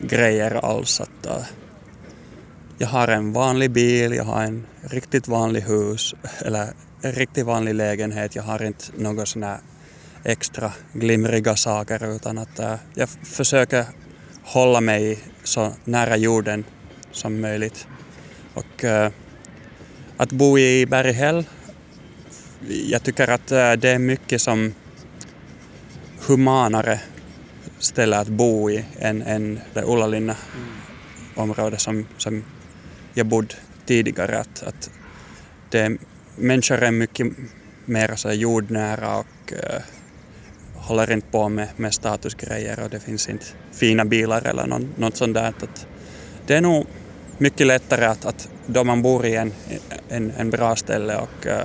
grejer 0.00 0.64
alls. 0.64 1.00
Att, 1.00 1.26
uh, 1.26 1.44
jag 2.78 2.88
har 2.88 3.08
en 3.08 3.32
vanlig 3.32 3.70
bil, 3.70 4.12
jag 4.12 4.24
har 4.24 4.42
en 4.42 4.66
riktigt 4.80 5.28
vanlig 5.28 5.60
hus 5.60 6.14
eller 6.44 6.68
en 7.02 7.12
riktigt 7.12 7.46
vanlig 7.46 7.74
lägenhet. 7.74 8.36
Jag 8.36 8.42
har 8.42 8.62
inte 8.62 8.84
några 8.96 9.26
sådana 9.26 9.46
här 9.46 9.60
extra 10.24 10.72
glimriga 10.92 11.56
saker 11.56 12.16
utan 12.16 12.38
att 12.38 12.60
uh, 12.60 12.74
jag 12.94 13.08
försöker 13.08 13.84
hålla 14.42 14.80
mig 14.80 15.18
så 15.44 15.72
nära 15.84 16.16
jorden 16.16 16.64
som 17.12 17.40
möjligt. 17.40 17.86
Och 18.54 18.84
uh, 18.84 19.08
att 20.16 20.32
bo 20.32 20.58
i 20.58 20.86
Berghäll, 20.86 21.44
jag 22.68 23.02
tycker 23.02 23.28
att 23.28 23.52
uh, 23.52 23.72
det 23.72 23.88
är 23.90 23.98
mycket 23.98 24.42
som 24.42 24.74
humanare 26.26 27.00
ställe 27.80 28.16
att 28.18 28.28
bo 28.28 28.70
i 28.70 28.84
än, 28.98 29.22
än 29.22 29.60
det 29.74 29.82
Ullalinna 29.82 30.36
område 31.34 31.78
som, 31.78 32.06
som 32.16 32.44
jag 33.14 33.26
bodde 33.26 33.54
tidigare. 33.86 34.38
Att, 34.38 34.62
att 34.62 34.90
det, 35.70 35.96
människor 36.36 36.82
är 36.82 36.90
mycket 36.90 37.26
mer 37.84 38.14
så 38.16 38.32
jordnära 38.32 39.16
och 39.16 39.52
uh, 39.52 39.80
håller 40.74 41.12
inte 41.12 41.26
på 41.30 41.48
med, 41.48 41.68
med 41.76 41.94
statusgrejer 41.94 42.80
och 42.80 42.90
det 42.90 43.00
finns 43.00 43.28
inte 43.28 43.46
fina 43.72 44.04
bilar 44.04 44.46
eller 44.46 44.66
någon, 44.66 44.94
något 44.96 45.16
sånt 45.16 45.34
där. 45.34 45.48
Att 45.48 45.86
det 46.46 46.54
är 46.54 46.60
nog 46.60 46.86
mycket 47.38 47.66
lättare 47.66 48.04
att, 48.04 48.24
att 48.24 48.48
då 48.66 48.84
man 48.84 49.02
bor 49.02 49.26
i 49.26 49.36
en, 49.36 49.52
en, 50.08 50.32
en 50.38 50.50
bra 50.50 50.76
ställe 50.76 51.16
och 51.16 51.46
uh, 51.46 51.62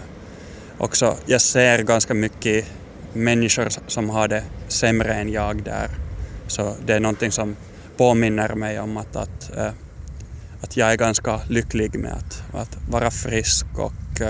också 0.78 1.18
jag 1.26 1.42
ser 1.42 1.84
ganska 1.84 2.14
mycket 2.14 2.66
människor 3.14 3.68
som 3.88 4.10
har 4.10 4.28
det 4.28 4.44
sämre 4.68 5.14
än 5.14 5.32
jag 5.32 5.64
där. 5.64 6.05
Så 6.48 6.76
det 6.86 6.94
är 6.94 7.00
någonting 7.00 7.32
som 7.32 7.56
påminner 7.98 8.56
mig 8.56 8.80
om 8.80 8.98
att, 8.98 9.16
att, 9.16 9.58
eh, 9.58 9.72
att 10.62 10.78
jag 10.78 10.92
är 10.92 10.98
ganska 10.98 11.42
lycklig 11.50 12.00
med 12.00 12.14
att, 12.14 12.44
att 12.54 12.78
vara 12.90 13.12
frisk 13.12 13.66
och 13.76 14.22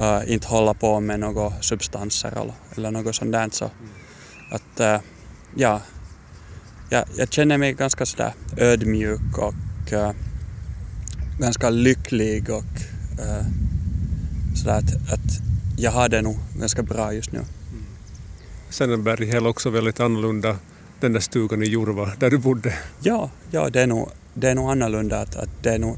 äh, 0.00 0.32
inte 0.32 0.48
hålla 0.48 0.74
på 0.74 1.00
med 1.00 1.20
några 1.20 1.52
substanser 1.60 2.52
eller, 2.76 2.90
något 2.90 3.14
sånt 3.14 3.32
där. 3.32 3.48
Så 3.52 3.70
att, 4.50 4.80
äh, 4.80 5.00
ja, 5.56 5.80
jag, 6.90 7.04
jag 7.16 7.32
känner 7.32 7.58
mig 7.58 7.72
ganska 7.72 8.06
sådär 8.06 8.32
ödmjuk 8.56 9.38
och 9.38 9.92
äh, 9.92 10.12
ganska 11.38 11.70
lycklig 11.70 12.50
och 12.50 12.74
uh, 13.20 13.46
sådär 14.54 14.76
att, 14.76 15.12
att 15.12 15.40
jag 15.76 15.90
har 15.90 16.08
det 16.08 16.22
nog 16.22 16.38
ganska 16.58 16.82
bra 16.82 17.14
just 17.14 17.32
nu. 17.32 17.38
Mm. 17.38 17.84
Sen 18.70 18.92
är 18.92 18.96
Berghäll 18.96 19.46
också 19.46 19.70
väldigt 19.70 20.00
annorlunda, 20.00 20.56
den 21.00 21.12
där 21.12 21.20
stugan 21.20 21.62
i 21.62 21.66
Jurva 21.66 22.12
där 22.18 22.30
du 22.30 22.38
bodde. 22.38 22.74
Ja, 23.00 23.30
ja 23.50 23.70
det, 23.70 23.82
är 23.82 23.86
nog, 23.86 24.08
det 24.34 24.50
är 24.50 24.54
nog 24.54 24.70
annorlunda. 24.70 25.18
Att, 25.18 25.36
att 25.36 25.48
det 25.62 25.70
är 25.70 25.78
nog, 25.78 25.96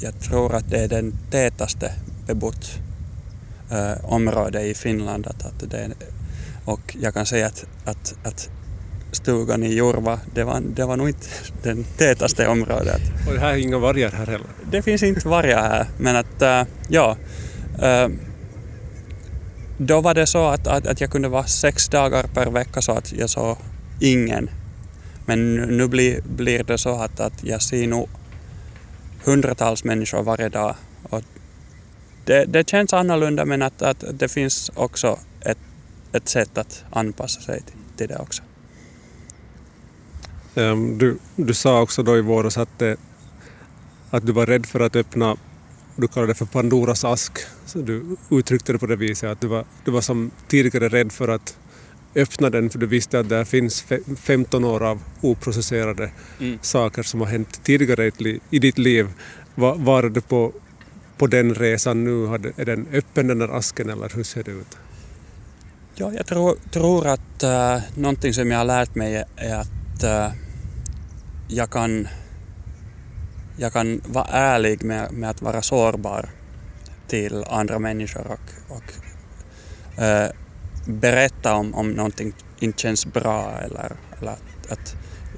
jag 0.00 0.20
tror 0.20 0.54
att 0.54 0.70
det 0.70 0.78
är 0.78 0.88
den 0.88 1.14
tätaste 1.30 1.92
bebott 2.26 2.70
äh, 3.70 4.04
område 4.04 4.62
i 4.62 4.74
Finland. 4.74 5.26
Att, 5.26 5.46
att 5.46 5.70
det 5.70 5.78
är, 5.78 5.92
och 6.64 6.96
jag 7.00 7.14
kan 7.14 7.26
säga 7.26 7.46
att, 7.46 7.66
att, 7.84 8.14
att 8.24 8.50
stugan 9.12 9.62
i 9.62 9.74
Jurva, 9.74 10.20
det 10.34 10.44
var, 10.44 10.60
det 10.60 10.84
var 10.84 10.96
nog 10.96 11.08
inte 11.08 11.26
den 11.62 11.84
tätaste 11.84 12.48
området. 12.48 13.02
Och 13.28 13.34
det 13.34 13.40
här 13.40 13.52
är 13.52 13.56
inga 13.56 13.78
vargar 13.78 14.10
här 14.10 14.26
heller? 14.26 14.46
Det 14.70 14.82
finns 14.82 15.02
inte 15.02 15.28
vargar 15.28 15.62
här, 15.62 15.86
men 15.98 16.16
att 16.16 16.42
äh, 16.42 16.62
ja. 16.88 17.16
Äh, 17.78 18.08
då 19.78 20.00
var 20.00 20.14
det 20.14 20.26
så 20.26 20.46
att, 20.46 20.66
att, 20.66 20.86
att 20.86 21.00
jag 21.00 21.10
kunde 21.10 21.28
vara 21.28 21.46
sex 21.46 21.88
dagar 21.88 22.22
per 22.34 22.50
vecka 22.50 22.82
så 22.82 22.92
att 22.92 23.12
jag 23.12 23.30
såg 23.30 23.56
ingen. 24.02 24.50
Men 25.26 25.54
nu 25.54 25.88
blir, 25.88 26.20
blir 26.20 26.64
det 26.64 26.78
så 26.78 26.90
att, 26.90 27.20
att 27.20 27.44
jag 27.44 27.62
ser 27.62 27.86
nog 27.86 28.08
hundratals 29.24 29.84
människor 29.84 30.22
varje 30.22 30.48
dag. 30.48 30.74
Och 31.02 31.22
det, 32.24 32.44
det 32.44 32.70
känns 32.70 32.92
annorlunda 32.92 33.44
men 33.44 33.62
att, 33.62 33.82
att 33.82 34.04
det 34.12 34.28
finns 34.28 34.70
också 34.74 35.18
ett, 35.40 35.58
ett 36.12 36.28
sätt 36.28 36.58
att 36.58 36.84
anpassa 36.90 37.40
sig 37.40 37.62
till, 37.62 37.76
till 37.96 38.08
det 38.08 38.18
också. 38.18 38.42
Ehm, 40.54 40.98
du, 40.98 41.18
du 41.36 41.54
sa 41.54 41.82
också 41.82 42.02
då 42.02 42.18
i 42.18 42.20
våras 42.20 42.58
att, 42.58 42.78
det, 42.78 42.96
att 44.10 44.26
du 44.26 44.32
var 44.32 44.46
rädd 44.46 44.66
för 44.66 44.80
att 44.80 44.96
öppna, 44.96 45.36
du 45.96 46.08
kallade 46.08 46.32
det 46.32 46.34
för 46.34 46.46
Pandoras 46.46 47.04
ask, 47.04 47.38
så 47.66 47.78
du 47.78 48.16
uttryckte 48.30 48.72
det 48.72 48.78
på 48.78 48.86
det 48.86 48.96
viset 48.96 49.30
att 49.30 49.40
du 49.40 49.46
var, 49.46 49.64
du 49.84 49.90
var 49.90 50.00
som 50.00 50.30
tidigare 50.48 50.88
rädd 50.88 51.12
för 51.12 51.28
att 51.28 51.56
öppna 52.14 52.50
den 52.50 52.70
för 52.70 52.78
du 52.78 52.86
visste 52.86 53.18
att 53.18 53.28
där 53.28 53.44
finns 53.44 53.84
15 54.16 54.64
år 54.64 54.82
av 54.82 55.02
oprocesserade 55.20 56.10
mm. 56.40 56.58
saker 56.62 57.02
som 57.02 57.20
har 57.20 57.26
hänt 57.26 57.64
tidigare 57.64 58.10
i 58.50 58.58
ditt 58.58 58.78
liv. 58.78 59.08
Var, 59.54 59.74
var 59.74 60.02
du 60.02 60.20
på, 60.20 60.52
på 61.16 61.26
den 61.26 61.54
resan 61.54 62.04
nu? 62.04 62.24
Är 62.56 62.64
den 62.64 62.86
öppen 62.92 63.26
den 63.26 63.38
där 63.38 63.48
asken 63.48 63.90
eller 63.90 64.12
hur 64.14 64.22
ser 64.22 64.42
det 64.42 64.50
ut? 64.50 64.78
Ja, 65.94 66.12
jag 66.12 66.26
tror, 66.26 66.56
tror 66.70 67.06
att 67.06 67.42
äh, 67.42 67.78
någonting 67.94 68.34
som 68.34 68.50
jag 68.50 68.58
har 68.58 68.64
lärt 68.64 68.94
mig 68.94 69.24
är 69.36 69.56
att 69.56 70.02
äh, 70.02 70.32
jag 71.48 71.70
kan 71.70 72.08
jag 73.56 73.72
kan 73.72 74.00
vara 74.06 74.24
ärlig 74.24 74.84
med, 74.84 75.12
med 75.12 75.30
att 75.30 75.42
vara 75.42 75.62
sårbar 75.62 76.30
till 77.08 77.44
andra 77.44 77.78
människor 77.78 78.26
och, 78.26 78.76
och 78.76 78.92
uh, 80.02 80.30
berätta 80.84 81.54
om, 81.54 81.74
om 81.74 81.90
någonting 81.90 82.32
inte 82.58 82.78
känns 82.78 83.06
bra 83.06 83.58
eller, 83.64 83.92
eller 84.20 84.32
att, 84.32 84.72
att 84.72 84.96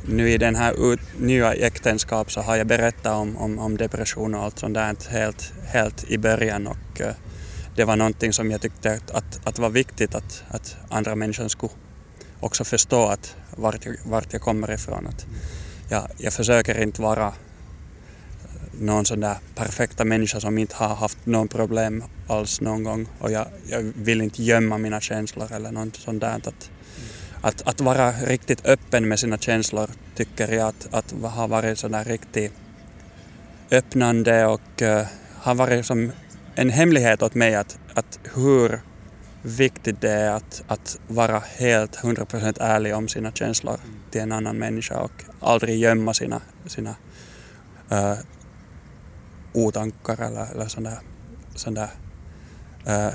nu 0.09 0.31
i 0.31 0.39
den 0.39 0.57
här 0.57 0.93
ut, 0.93 1.01
nya 1.19 1.55
äktenskap 1.55 2.33
så 2.33 2.41
har 2.41 2.57
jag 2.57 2.67
berättat 2.67 3.13
om, 3.13 3.37
om, 3.37 3.59
om 3.59 3.77
depression 3.77 4.35
och 4.35 4.43
allt 4.43 4.59
sånt 4.59 4.75
där 4.75 5.11
helt, 5.11 5.53
helt 5.67 6.05
i 6.05 6.19
början 6.19 6.67
och 6.67 7.01
uh, 7.01 7.07
det 7.77 7.85
var 7.85 7.97
någonting 7.97 8.33
som 8.33 8.51
jag 8.51 8.61
tyckte 8.61 8.93
att, 8.93 9.11
att, 9.11 9.47
att 9.47 9.59
var 9.59 9.71
viktigt 9.71 10.15
att, 10.15 10.45
att 10.49 10.77
andra 10.89 11.15
människor 11.15 11.49
skulle 11.49 11.73
också 12.41 12.65
förstå 12.65 13.07
att 13.07 13.37
vart 13.57 13.87
jag, 13.87 13.97
vart 14.05 14.33
jag 14.33 14.43
kommer 14.43 14.71
ifrån. 14.71 15.07
Att 15.07 15.27
jag, 15.89 16.09
jag 16.19 16.33
försöker 16.33 16.83
inte 16.83 17.03
vara 17.03 17.33
någon 18.81 19.05
sån 19.05 19.21
där 19.21 19.37
perfekta 19.55 20.05
människa 20.05 20.41
som 20.41 20.59
inte 20.59 20.75
har 20.75 20.95
haft 20.95 21.27
någon 21.27 21.49
problem 21.49 22.05
alls 22.29 22.61
någon 22.61 22.85
gång 22.85 23.07
och 23.19 23.31
jag, 23.31 23.47
jag 23.69 23.93
vill 23.97 24.21
inte 24.21 24.43
gömma 24.43 24.79
mina 24.79 25.01
känslor 25.01 25.53
eller 25.53 25.73
något 25.73 25.97
sånt 25.97 26.21
där. 26.21 26.35
Att, 26.35 26.71
att, 27.41 27.69
att 27.69 27.81
vara 27.81 28.13
riktigt 28.13 28.67
öppen 28.67 29.09
med 29.09 29.19
sina 29.19 29.39
känslor 29.39 29.91
tycker 30.15 30.53
jag 30.53 30.69
att, 30.69 30.89
att 30.91 31.15
har 31.23 31.49
varit 31.49 31.79
sådär 31.79 32.05
riktigt 32.05 32.53
öppnande 33.71 34.47
och 34.47 34.83
uh, 34.83 35.03
har 35.35 35.55
varit 35.55 35.87
som 35.87 36.13
en 36.55 36.71
hemlighet 36.71 37.23
åt 37.23 37.35
mig 37.35 37.55
att, 37.55 37.79
att 37.95 38.19
hur 38.35 38.81
viktigt 39.43 40.01
det 40.01 40.11
är 40.11 40.33
att, 40.33 40.65
att 40.67 40.99
vara 41.07 41.43
helt 41.57 41.97
100% 41.97 42.57
ärlig 42.61 42.95
om 42.95 43.09
sina 43.09 43.33
känslor 43.33 43.77
till 44.11 44.21
en 44.21 44.33
annan 44.33 44.59
människa 44.59 45.01
och 45.01 45.25
aldrig 45.41 45.79
gömma 45.79 46.15
sina, 46.15 46.41
sina 46.67 46.95
uh, 47.93 48.15
otankar 49.55 50.21
eller, 50.21 50.47
eller 50.53 50.69
sådana 50.69 50.97
sådär, 51.55 51.89
äh, 52.87 53.15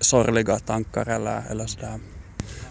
sorgliga 0.00 0.58
tankar 0.58 1.08
eller, 1.08 1.42
eller 1.50 1.66
sådär. 1.66 2.00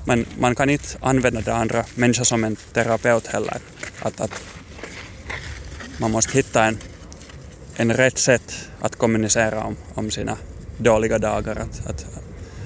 Men 0.05 0.25
man 0.39 0.55
kan 0.55 0.69
inte 0.69 0.97
använda 1.01 1.41
det 1.41 1.53
andra 1.53 1.85
människor 1.95 2.23
som 2.23 2.43
en 2.43 2.55
terapeut 2.73 3.27
heller. 3.27 3.57
Att, 4.01 4.21
att 4.21 4.43
man 5.97 6.11
måste 6.11 6.37
hitta 6.37 6.65
en, 6.65 6.77
en 7.75 7.93
rätt 7.93 8.17
sätt 8.17 8.69
att 8.79 8.95
kommunicera 8.95 9.63
om, 9.63 9.75
om 9.93 10.11
sina 10.11 10.37
dåliga 10.77 11.19
dagar. 11.19 11.55
Att, 11.55 11.87
att, 11.87 12.05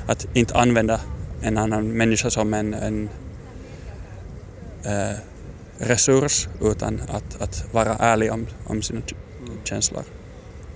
att 0.08 0.28
inte 0.34 0.56
använda 0.56 1.00
en 1.42 1.58
annan 1.58 1.88
människa 1.88 2.30
som 2.30 2.54
en, 2.54 2.74
en 2.74 3.10
äh, 4.84 5.18
resurs 5.80 6.48
utan 6.62 7.02
att, 7.08 7.42
att 7.42 7.74
vara 7.74 7.96
ärlig 7.96 8.32
om, 8.32 8.48
om 8.66 8.82
sina 8.82 9.02
känslor. 9.64 10.04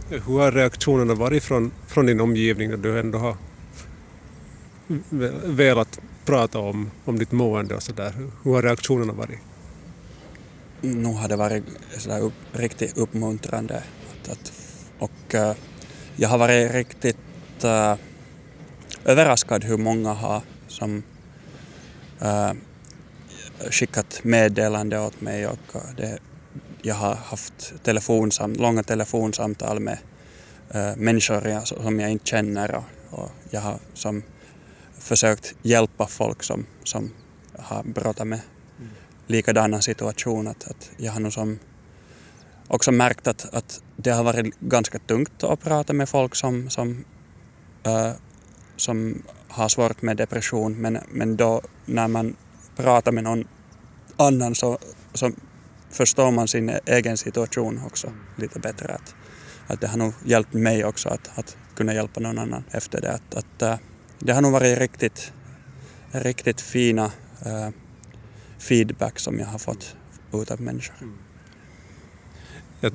Hur 0.09 0.39
har 0.39 0.51
reaktionerna 0.51 1.13
varit 1.13 1.43
från, 1.43 1.71
från 1.87 2.05
din 2.05 2.21
omgivning 2.21 2.69
när 2.69 2.77
du 2.77 2.99
ändå 2.99 3.17
har 3.17 3.35
velat 5.45 5.99
prata 6.25 6.59
om, 6.59 6.91
om 7.05 7.19
ditt 7.19 7.31
mående 7.31 7.75
och 7.75 7.83
sådär? 7.83 8.13
Hur 8.43 8.53
har 8.53 8.61
reaktionerna 8.61 9.13
varit? 9.13 9.39
Nu 10.81 11.13
har 11.13 11.27
det 11.27 11.35
varit 11.35 11.63
sådär 11.97 12.21
upp, 12.21 12.33
riktigt 12.51 12.97
uppmuntrande. 12.97 13.83
Att, 14.11 14.29
att, 14.29 14.53
och 14.99 15.33
uh, 15.35 15.51
jag 16.15 16.29
har 16.29 16.37
varit 16.37 16.71
riktigt 16.71 17.17
uh, 17.63 17.95
överraskad 19.05 19.63
hur 19.63 19.77
många 19.77 20.13
har 20.13 20.41
som 20.67 21.03
uh, 22.21 22.51
skickat 23.69 24.23
meddelande 24.23 24.99
åt 24.99 25.21
mig 25.21 25.47
och 25.47 25.75
eh, 25.75 25.81
det, 25.97 26.19
jag 26.81 26.95
har 26.95 27.15
haft 27.15 27.83
telefonsam, 27.83 28.53
långa 28.53 28.83
telefonsamtal 28.83 29.79
med 29.79 29.97
äh, 30.71 30.95
människor 30.95 31.65
som 31.65 31.99
jag 31.99 32.11
inte 32.11 32.25
känner 32.25 32.75
och, 32.75 32.83
och 33.09 33.31
jag 33.49 33.61
har 33.61 33.79
som 33.93 34.23
försökt 34.99 35.55
hjälpa 35.61 36.07
folk 36.07 36.43
som, 36.43 36.65
som 36.83 37.11
har 37.59 37.83
brottat 37.83 38.27
med 38.27 38.39
likadana 39.27 39.81
situationer. 39.81 40.51
Att, 40.51 40.67
att 40.67 40.91
jag 40.97 41.11
har 41.11 41.19
nog 41.19 41.33
som 41.33 41.59
också 42.67 42.91
märkt 42.91 43.27
att, 43.27 43.53
att 43.53 43.81
det 43.95 44.11
har 44.11 44.23
varit 44.23 44.59
ganska 44.59 44.99
tungt 44.99 45.43
att 45.43 45.61
prata 45.61 45.93
med 45.93 46.09
folk 46.09 46.35
som, 46.35 46.69
som, 46.69 47.05
äh, 47.83 48.11
som 48.75 49.23
har 49.47 49.69
svårt 49.69 50.01
med 50.01 50.17
depression 50.17 50.81
men, 50.81 50.99
men 51.09 51.37
då 51.37 51.61
när 51.85 52.07
man 52.07 52.35
prata 52.81 53.11
med 53.11 53.23
någon 53.23 53.47
annan 54.17 54.55
så, 54.55 54.77
så 55.13 55.31
förstår 55.89 56.31
man 56.31 56.47
sin 56.47 56.71
egen 56.85 57.17
situation 57.17 57.81
också 57.85 58.11
lite 58.35 58.59
bättre. 58.59 58.93
Att, 58.93 59.15
att 59.67 59.81
det 59.81 59.87
har 59.87 59.97
nog 59.97 60.13
hjälpt 60.25 60.53
mig 60.53 60.85
också 60.85 61.09
att, 61.09 61.29
att 61.35 61.57
kunna 61.75 61.93
hjälpa 61.93 62.19
någon 62.19 62.37
annan 62.37 62.63
efter 62.71 63.01
det. 63.01 63.11
Att, 63.11 63.35
att, 63.35 63.61
äh, 63.61 63.75
det 64.19 64.33
har 64.33 64.41
nog 64.41 64.51
varit 64.51 64.79
riktigt, 64.79 65.33
riktigt 66.11 66.61
fina 66.61 67.11
äh, 67.45 67.69
feedback 68.59 69.19
som 69.19 69.39
jag 69.39 69.47
har 69.47 69.59
fått 69.59 69.95
ut 70.33 70.51
av 70.51 70.61
människor. 70.61 70.95
Mm. 71.01 71.17
Jag, 72.79 72.93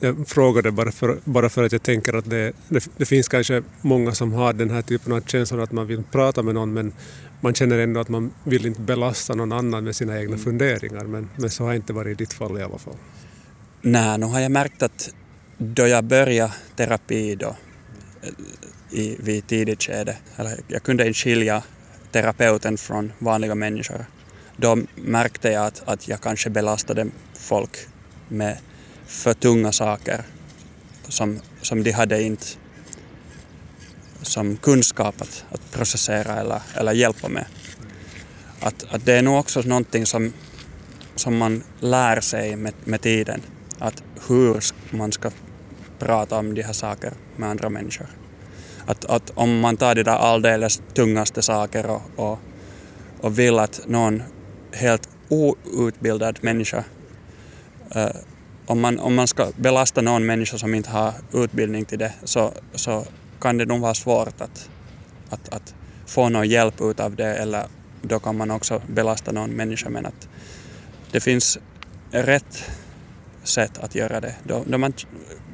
jag 0.00 0.28
frågade 0.28 0.70
bara 0.70 0.92
för, 0.92 1.18
bara 1.24 1.48
för 1.48 1.64
att 1.64 1.72
jag 1.72 1.82
tänker 1.82 2.14
att 2.14 2.30
det, 2.30 2.52
det, 2.68 2.88
det, 2.96 3.04
finns 3.04 3.28
kanske 3.28 3.62
många 3.80 4.14
som 4.14 4.32
har 4.32 4.52
den 4.52 4.70
här 4.70 4.82
typen 4.82 5.12
av 5.12 5.20
känslor 5.20 5.62
att 5.62 5.72
man 5.72 5.86
vill 5.86 6.02
prata 6.02 6.42
med 6.42 6.54
någon 6.54 6.72
men 6.72 6.92
man 7.40 7.54
känner 7.54 7.78
ändå 7.78 8.00
att 8.00 8.08
man 8.08 8.30
vill 8.44 8.66
inte 8.66 8.80
belasta 8.80 9.34
någon 9.34 9.52
annan 9.52 9.84
med 9.84 9.96
sina 9.96 10.18
egna 10.18 10.34
mm. 10.34 10.44
funderingar 10.44 11.04
men, 11.04 11.30
men 11.36 11.50
så 11.50 11.64
har 11.64 11.74
inte 11.74 11.92
varit 11.92 12.12
i 12.20 12.24
ditt 12.24 12.32
fall 12.32 12.58
i 12.58 12.62
alla 12.62 12.78
fall. 12.78 12.96
Nej, 13.82 14.18
nu 14.18 14.26
har 14.26 14.40
jag 14.40 14.50
märkt 14.50 14.82
att 14.82 15.10
då 15.58 15.86
jag 15.86 16.04
började 16.04 16.52
terapi 16.76 17.34
då 17.34 17.56
i, 18.90 19.16
vid 19.18 19.46
tidigt 19.46 19.82
skede, 19.82 20.16
eller 20.36 20.60
jag 20.68 20.82
kunde 20.82 21.06
inte 21.06 21.18
skilja 21.18 21.62
terapeuten 22.12 22.78
från 22.78 23.12
vanliga 23.18 23.54
människor. 23.54 24.04
Då 24.56 24.78
märkte 24.94 25.50
jag 25.50 25.66
att, 25.66 25.82
att 25.88 26.08
jag 26.08 26.20
kanske 26.20 26.50
belastade 26.50 27.06
folk 27.34 27.76
med 28.28 28.58
för 29.06 29.34
tunga 29.34 29.72
saker 29.72 30.22
som, 31.08 31.40
som 31.62 31.82
de 31.82 31.90
hade 31.92 32.22
inte 32.22 32.46
som 34.22 34.56
kunskap 34.56 35.22
att, 35.22 35.44
att 35.50 35.72
processera 35.72 36.40
eller, 36.40 36.62
eller 36.74 36.92
hjälpa 36.92 37.28
med. 37.28 37.46
Att, 38.60 38.84
att 38.90 39.06
det 39.06 39.12
är 39.12 39.22
nog 39.22 39.38
också 39.38 39.60
någonting 39.60 40.06
som, 40.06 40.32
som 41.14 41.36
man 41.36 41.62
lär 41.80 42.20
sig 42.20 42.56
med, 42.56 42.74
med 42.84 43.00
tiden, 43.00 43.42
att 43.78 44.02
hur 44.28 44.60
man 44.90 45.12
ska 45.12 45.30
prata 45.98 46.38
om 46.38 46.54
de 46.54 46.62
här 46.62 46.72
sakerna 46.72 47.16
med 47.36 47.48
andra 47.48 47.68
människor. 47.68 48.06
Att, 48.86 49.04
att 49.04 49.30
om 49.34 49.60
man 49.60 49.76
tar 49.76 49.94
de 49.94 50.02
där 50.02 50.16
alldeles 50.16 50.82
tungaste 50.94 51.42
saker 51.42 51.86
och, 51.86 52.02
och, 52.16 52.38
och 53.20 53.38
vill 53.38 53.58
att 53.58 53.80
någon 53.86 54.22
helt 54.72 55.08
outbildad 55.28 56.38
människa 56.40 56.84
uh, 57.96 58.06
om 58.66 58.80
man, 58.80 58.98
om 58.98 59.14
man 59.14 59.26
ska 59.26 59.52
belasta 59.56 60.00
någon 60.00 60.26
människa 60.26 60.58
som 60.58 60.74
inte 60.74 60.90
har 60.90 61.12
utbildning 61.32 61.84
till 61.84 61.98
det 61.98 62.12
så, 62.24 62.52
så 62.74 63.04
kan 63.40 63.58
det 63.58 63.64
nog 63.64 63.80
vara 63.80 63.94
svårt 63.94 64.40
att, 64.40 64.70
att, 65.30 65.48
att 65.48 65.74
få 66.06 66.28
någon 66.28 66.48
hjälp 66.48 66.80
utav 66.80 67.16
det 67.16 67.36
eller 67.36 67.66
då 68.02 68.18
kan 68.18 68.36
man 68.36 68.50
också 68.50 68.82
belasta 68.86 69.32
någon 69.32 69.50
människa 69.50 69.90
men 69.90 70.06
att 70.06 70.28
det 71.12 71.20
finns 71.20 71.58
rätt 72.10 72.70
sätt 73.42 73.78
att 73.78 73.94
göra 73.94 74.20
det. 74.20 74.34
Då, 74.44 74.64
då 74.66 74.78
man 74.78 74.92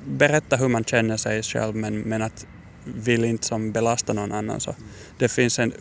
berättar 0.06 0.58
hur 0.58 0.68
man 0.68 0.84
känner 0.84 1.16
sig 1.16 1.42
själv 1.42 1.74
men, 1.74 2.00
men 2.00 2.22
att 2.22 2.46
vill 2.84 3.24
inte 3.24 3.46
som 3.46 3.72
belasta 3.72 4.12
någon 4.12 4.32
annan 4.32 4.60
så 4.60 4.74
det 5.18 5.28
finns 5.28 5.58
en, 5.58 5.72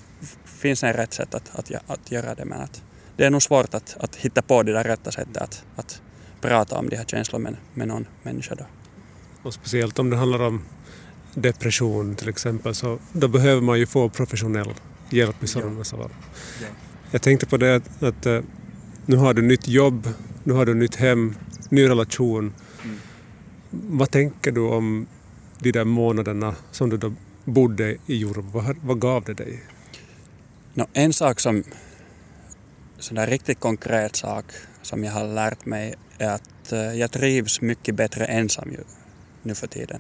finns 0.46 0.84
en 0.84 0.94
rätt 0.94 1.14
sätt 1.14 1.36
att, 1.36 1.52
att, 1.56 1.72
att 1.88 2.12
göra 2.12 2.36
det 2.36 2.46
men 2.46 2.62
att 2.62 2.84
det 3.18 3.26
är 3.26 3.30
nog 3.30 3.42
svårt 3.42 3.74
att, 3.74 3.98
att 4.00 4.16
hitta 4.16 4.42
på 4.42 4.64
det 4.64 4.74
där 4.74 4.84
rätta 4.84 5.12
sättet 5.12 5.38
att, 5.38 5.66
att 5.76 6.02
prata 6.42 6.78
om 6.78 6.90
de 6.90 6.96
här 6.96 7.06
känslorna 7.06 7.50
med, 7.50 7.58
med 7.74 7.88
någon 7.88 8.08
människa. 8.24 8.56
Då. 8.56 8.66
Och 9.44 9.54
speciellt 9.54 10.00
om 10.00 10.10
det 10.10 10.18
handlar 10.18 10.42
om 10.42 10.62
depression 11.36 12.16
till 12.16 12.30
exempel 12.30 12.76
så 12.76 13.00
då 13.14 13.28
behöver 13.28 13.62
man 13.62 13.80
ju 13.80 13.86
få 13.86 14.10
professionell 14.10 14.74
hjälp 15.10 15.44
i 15.44 15.48
sådana 15.48 15.78
ja. 15.78 15.84
fall. 15.84 16.10
Ja. 16.62 16.68
Jag 17.12 17.22
tänkte 17.22 17.46
på 17.46 17.58
det 17.58 17.76
att, 17.76 18.04
att, 18.04 18.26
eh, 18.26 18.42
nu 19.06 19.16
har 19.16 19.34
du 19.34 19.42
nytt 19.42 19.68
jobb, 19.68 20.10
nu 20.44 20.54
har 20.54 20.66
du 20.66 20.74
nytt 20.74 20.96
hem, 20.96 21.36
ny 21.70 21.90
relation. 21.90 22.54
Mm. 22.84 22.98
Vad 23.70 24.12
tänker 24.12 24.52
du 24.52 24.62
om 24.62 25.08
de 25.60 25.72
där 25.72 25.86
månaderna 25.86 26.56
som 26.72 26.90
du 26.90 26.98
då 26.98 27.14
bodde 27.46 27.98
i 28.08 28.18
Jordbro? 28.18 28.44
Vad, 28.52 28.76
vad 28.84 29.00
gav 29.00 29.24
det 29.24 29.34
dig? 29.34 29.64
No, 30.74 30.88
en 30.94 31.14
sak 31.14 31.40
som, 31.40 31.64
sån 33.00 33.16
där 33.16 33.28
riktigt 33.28 33.60
konkret 33.60 34.16
sak 34.16 34.46
som 34.82 35.04
jag 35.04 35.12
har 35.12 35.28
lärt 35.28 35.66
mig 35.66 35.96
är 36.18 36.30
att 36.30 36.72
eh, 36.72 36.80
jag 36.80 37.12
trivs 37.12 37.62
mycket 37.62 37.96
bättre 37.96 38.26
ensam 38.26 38.70
nu 39.44 39.56
för 39.56 39.68
tiden. 39.68 40.00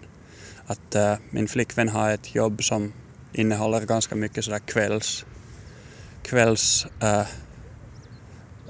Att 0.67 0.95
äh, 0.95 1.15
min 1.29 1.47
flickvän 1.47 1.89
har 1.89 2.11
ett 2.11 2.35
jobb 2.35 2.63
som 2.63 2.93
innehåller 3.33 3.85
ganska 3.85 4.15
mycket 4.15 4.45
sådär 4.45 4.59
kvälls, 4.59 5.25
kvälls 6.23 6.87
äh, 7.01 7.27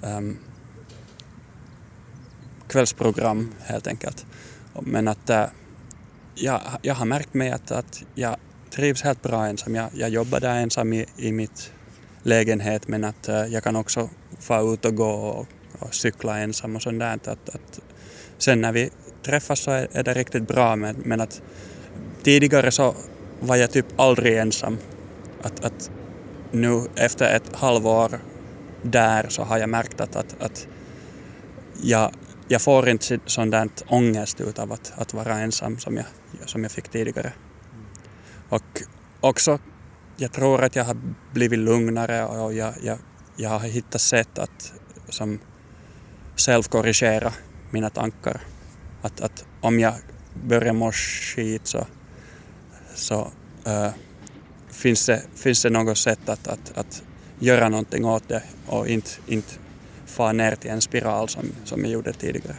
ähm, 0.03 0.39
kvällsprogram 2.67 3.51
helt 3.60 3.88
enkelt. 3.88 4.25
Men 4.82 5.08
att 5.08 5.29
äh, 5.29 5.45
jag, 6.36 6.62
jag 6.82 6.95
har 6.95 7.06
märkt 7.06 7.34
mig 7.34 7.51
att, 7.51 7.71
att 7.71 8.03
jag 8.15 8.36
trivs 8.69 9.01
helt 9.01 9.21
bra 9.21 9.45
ensam. 9.45 9.75
Jag, 9.75 9.89
jag 9.93 10.10
jobbar 10.10 10.39
där 10.39 10.56
ensam 10.56 10.93
i, 10.93 11.06
i 11.17 11.32
mitt 11.32 11.71
lägenhet 12.23 12.88
men 12.88 13.03
att 13.03 13.27
äh, 13.29 13.45
jag 13.45 13.63
kan 13.63 13.75
också 13.75 14.10
få 14.39 14.73
ut 14.73 14.86
och 14.86 14.95
gå 14.95 15.12
och, 15.12 15.47
och 15.79 15.93
cykla 15.93 16.39
ensam 16.39 16.75
och 16.75 16.82
sånt 16.82 16.99
där. 16.99 17.13
Att, 17.13 17.27
att, 17.27 17.79
sen 18.38 18.62
när 18.62 18.71
vi 18.71 18.89
träffas 19.25 19.60
så 19.60 19.71
är, 19.71 19.88
är 19.91 20.03
det 20.03 20.13
riktigt 20.13 20.47
bra 20.47 20.75
men, 20.75 20.95
men 20.95 21.21
att 21.21 21.41
tidigare 22.24 22.72
så 22.72 22.96
var 23.40 23.56
jag 23.56 23.72
typ 23.72 23.86
aldrig 23.96 24.38
ensam. 24.38 24.78
Att, 25.42 25.66
att 25.66 25.92
nu 26.52 26.88
efter 26.96 27.36
ett 27.36 27.56
halvår 27.56 28.20
där 28.82 29.26
så 29.30 29.44
har 29.44 29.58
jag 29.58 29.70
märkt 29.70 30.02
att, 30.02 30.16
att, 30.16 30.36
att 30.42 30.68
jag, 31.82 32.12
jag 32.48 32.62
får 32.62 32.90
inte 32.90 33.20
sån 33.26 33.50
där 33.50 33.70
ångest 33.88 34.42
utav 34.42 34.72
att, 34.72 34.94
att 34.96 35.14
vara 35.14 35.40
ensam 35.40 35.80
som 35.80 35.98
jag, 35.98 36.06
som 36.46 36.64
jag 36.64 36.72
fick 36.72 36.90
tidigare. 36.90 37.34
Och 38.50 38.84
också, 39.20 39.60
jag 40.18 40.32
tror 40.32 40.64
att 40.64 40.76
jag 40.76 40.84
har 40.84 40.98
blivit 41.34 41.60
lugnare 41.60 42.26
och 42.26 42.54
jag, 42.54 42.74
jag, 42.84 42.98
jag 43.36 43.50
har 43.50 43.60
hittat 43.60 44.02
sätt 44.02 44.40
att 44.40 44.74
som 45.10 45.40
självkorrigera 46.36 47.34
mina 47.72 47.90
tankar. 47.90 48.42
Att, 49.02 49.22
att 49.22 49.46
om 49.62 49.80
jag 49.80 49.94
börjar 50.44 50.74
må 50.74 50.92
skit 50.92 51.68
så, 51.68 51.88
så 52.95 53.32
äh, 53.65 53.89
finns, 54.71 55.06
det, 55.06 55.23
finns 55.36 55.62
det 55.62 55.69
något 55.69 55.97
sätt 55.97 56.29
att, 56.29 56.47
att, 56.47 56.71
att 56.75 57.03
göra 57.39 57.69
någonting 57.69 58.06
åt 58.06 58.27
det 58.27 58.43
och 58.67 58.88
inte, 58.88 59.10
inte 59.27 59.53
fara 60.06 60.32
ner 60.32 60.56
till 60.56 60.69
en 60.69 60.82
spiral 60.82 61.29
som, 61.29 61.45
som 61.63 61.82
jag 61.82 61.91
gjorde 61.91 62.13
tidigare. 62.13 62.56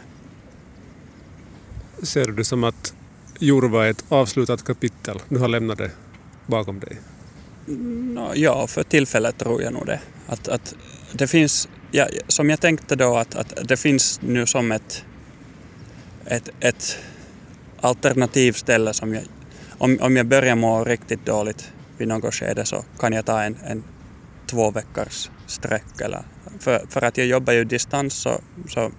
Ser 2.03 2.25
du 2.25 2.33
det 2.33 2.45
som 2.45 2.65
att 2.65 2.95
Jurva 3.39 3.87
är 3.87 3.91
ett 3.91 4.05
avslutat 4.09 4.65
kapitel? 4.65 5.19
Du 5.29 5.39
har 5.39 5.49
lämnat 5.49 5.79
det 5.79 5.91
bakom 6.47 6.81
dig? 6.81 6.99
No, 7.67 8.33
ja, 8.35 8.67
för 8.67 8.83
tillfället 8.83 9.39
tror 9.39 9.63
jag 9.63 9.73
nog 9.73 9.87
det. 9.87 10.01
Att, 10.27 10.49
att 10.49 10.75
det 11.13 11.27
finns, 11.27 11.69
ja, 11.91 12.09
som 12.29 12.51
jag 12.51 12.61
tänkte 12.61 12.97
då, 12.97 13.17
att, 13.17 13.35
att 13.35 13.69
det 13.69 13.77
finns 13.77 14.21
nu 14.23 14.47
som 14.47 14.73
ett, 14.73 15.05
ett, 16.25 16.49
ett 16.61 16.99
alternativställe 17.81 18.93
som 18.93 19.15
jag, 19.15 19.25
om, 19.79 19.99
om 20.01 20.17
jag 20.17 20.27
börjar 20.27 20.57
må 20.57 20.85
riktigt 20.85 21.27
dåligt 21.27 21.73
vid 21.99 22.09
något 22.09 22.35
skede 22.35 22.65
så 22.65 22.85
kan 22.99 23.13
jag 23.13 23.27
ta 23.27 23.43
en, 23.43 23.59
en 23.67 23.85
två 24.47 24.71
veckors 24.71 25.31
sträck. 25.47 26.01
Eller, 26.01 26.23
för, 26.59 26.87
för 26.89 27.03
att 27.03 27.19
jag 27.19 27.27
jobbar 27.27 27.53
ju 27.53 27.65
distans 27.65 28.15
så, 28.15 28.41
så 28.69 28.91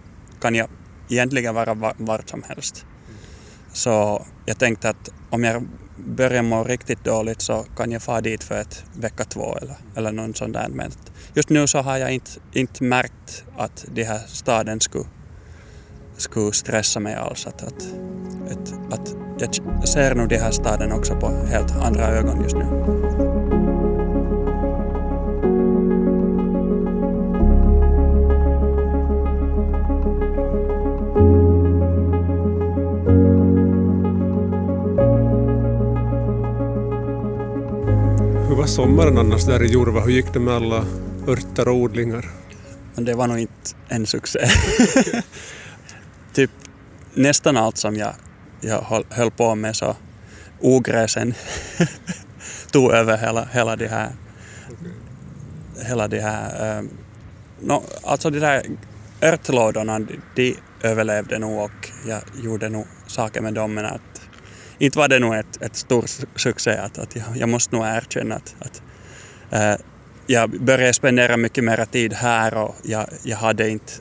kan 0.42 0.56
jag 0.56 0.70
egentligen 1.10 1.56
vara 1.56 1.94
vart 1.98 2.30
som 2.30 2.44
helst. 2.44 2.86
Så 3.74 4.26
jag 4.46 4.60
tänkte 4.60 4.90
att 4.90 5.10
om 5.30 5.44
jag 5.44 5.68
börjar 5.98 6.44
må 6.44 6.64
riktigt 6.64 7.04
dåligt 7.04 7.42
så 7.42 7.66
kan 7.78 7.92
jag 7.92 8.02
fara 8.02 8.22
dit 8.22 8.44
för 8.44 8.62
ett 8.62 8.84
vecka 8.94 9.24
två 9.24 9.58
eller, 9.58 9.76
eller 9.96 10.12
någon 10.12 10.34
sån 10.34 10.52
där. 10.52 10.68
Men 10.70 10.92
just 11.34 11.50
nu 11.50 11.68
så 11.68 11.80
har 11.80 11.98
jag 11.98 12.12
inte, 12.12 12.32
inte 12.54 12.84
märkt 12.84 13.46
att 13.58 13.86
de 13.92 14.04
här 14.04 14.20
staden 14.28 14.80
skulle, 14.80 15.06
skulle 16.18 16.54
stressa 16.54 17.00
mig 17.00 17.16
alls. 17.16 17.48
Att, 17.48 17.64
att, 17.64 17.88
att, 18.52 18.94
att 18.94 19.16
jag 19.40 19.88
ser 19.88 20.16
nog 20.16 20.30
de 20.30 20.38
här 20.38 20.52
staden 20.52 20.92
också 20.92 21.16
på 21.16 21.28
helt 21.28 21.72
andra 21.72 22.08
ögon 22.08 22.44
just 22.44 22.56
nu. 22.56 22.64
Hur 38.50 38.56
var 38.56 38.66
sommaren 38.66 39.18
annars 39.18 39.46
där 39.46 39.64
i 39.64 39.68
Jurva? 39.68 40.02
Hur 40.02 40.12
gick 40.12 40.34
det 40.34 40.40
med 40.40 40.54
alla 40.54 40.86
örter 41.28 41.68
och 41.68 41.76
odlingar? 41.76 42.26
Det 42.96 43.14
var 43.14 43.28
nog 43.28 43.40
inte 43.40 43.52
en 43.88 44.06
succé. 44.06 44.40
typ 46.36 46.52
nästan 47.14 47.58
allt 47.58 47.78
som 47.78 47.96
jag, 47.96 48.14
jag 48.62 49.04
höll 49.10 49.32
på 49.32 49.56
med 49.56 49.76
så 49.76 49.96
ogräsen 50.60 51.34
tog 52.72 52.92
över 52.92 53.18
hela, 53.18 53.46
hela 53.46 53.76
det 53.76 53.88
här 53.88 54.12
okay. 54.72 54.92
hela 55.88 56.08
det 56.08 56.22
här 56.22 56.78
um, 56.80 56.90
no, 57.62 57.84
alltså 58.04 58.30
de 58.30 58.40
där 58.40 58.66
örtlådorna 59.22 60.00
de 60.36 60.56
överlevde 60.82 61.40
nog 61.40 61.64
och 61.64 61.92
jag 62.08 62.22
gjorde 62.44 62.70
nog 62.70 62.86
saker 63.08 63.42
med 63.42 63.54
dem 63.54 63.74
men 63.74 63.86
att 63.86 64.16
inte 64.78 64.98
var 64.98 65.08
det 65.08 65.20
nog 65.20 65.36
ett, 65.36 65.62
ett 65.62 65.76
stor 65.76 66.06
succé. 66.36 66.72
Att, 66.72 66.98
att 66.98 67.16
jag, 67.16 67.26
jag 67.36 67.50
måste 67.50 67.76
nog 67.76 67.86
erkänna 67.86 68.36
att, 68.36 68.56
att 68.60 68.82
äh, 69.52 69.86
jag 70.28 70.50
började 70.50 70.94
spendera 70.94 71.38
mycket 71.38 71.64
mer 71.64 71.86
tid 71.86 72.14
här 72.14 72.54
och 72.54 72.76
jag, 72.84 73.06
jag 73.24 73.38
hade 73.38 73.70
inte 73.70 73.94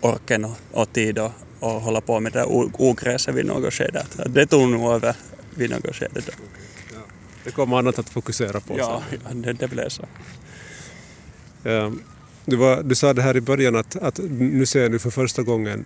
orken 0.00 0.44
och, 0.44 0.56
och 0.72 0.92
tid 0.92 1.18
att 1.18 1.32
och 1.62 1.80
hålla 1.80 2.00
på 2.00 2.20
med 2.20 2.32
det 2.32 2.44
ogräset 2.78 3.34
vid 3.34 3.46
något 3.46 3.74
skede. 3.74 4.06
Det 4.26 4.46
tog 4.46 4.68
nog 4.68 4.92
över 4.92 5.16
vid 5.54 5.70
något 5.70 5.96
skede 5.96 6.20
då. 6.26 6.32
Det 7.44 7.50
kom 7.50 7.72
annat 7.72 7.98
att 7.98 8.08
fokusera 8.08 8.60
på. 8.60 8.78
Ja, 8.78 9.02
ja 9.10 9.34
det, 9.34 9.52
det 9.52 9.68
blev 9.68 9.88
så. 9.88 10.04
Ja, 11.62 11.92
du, 12.44 12.56
var, 12.56 12.82
du 12.82 12.94
sa 12.94 13.12
det 13.12 13.22
här 13.22 13.36
i 13.36 13.40
början 13.40 13.76
att, 13.76 13.96
att 13.96 14.18
nu 14.28 14.66
ser 14.66 14.88
du 14.88 14.98
för 14.98 15.10
första 15.10 15.42
gången 15.42 15.84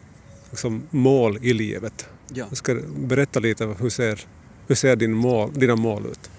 liksom 0.50 0.82
mål 0.90 1.38
i 1.42 1.52
livet. 1.52 2.08
Ja. 2.28 2.46
Jag 2.48 2.56
ska 2.56 2.74
berätta 2.96 3.40
lite 3.40 3.66
hur 3.80 3.90
ser, 3.90 4.20
hur 4.66 4.74
ser 4.74 4.96
din 4.96 5.12
mål, 5.12 5.52
dina 5.54 5.76
mål 5.76 6.06
ut? 6.06 6.30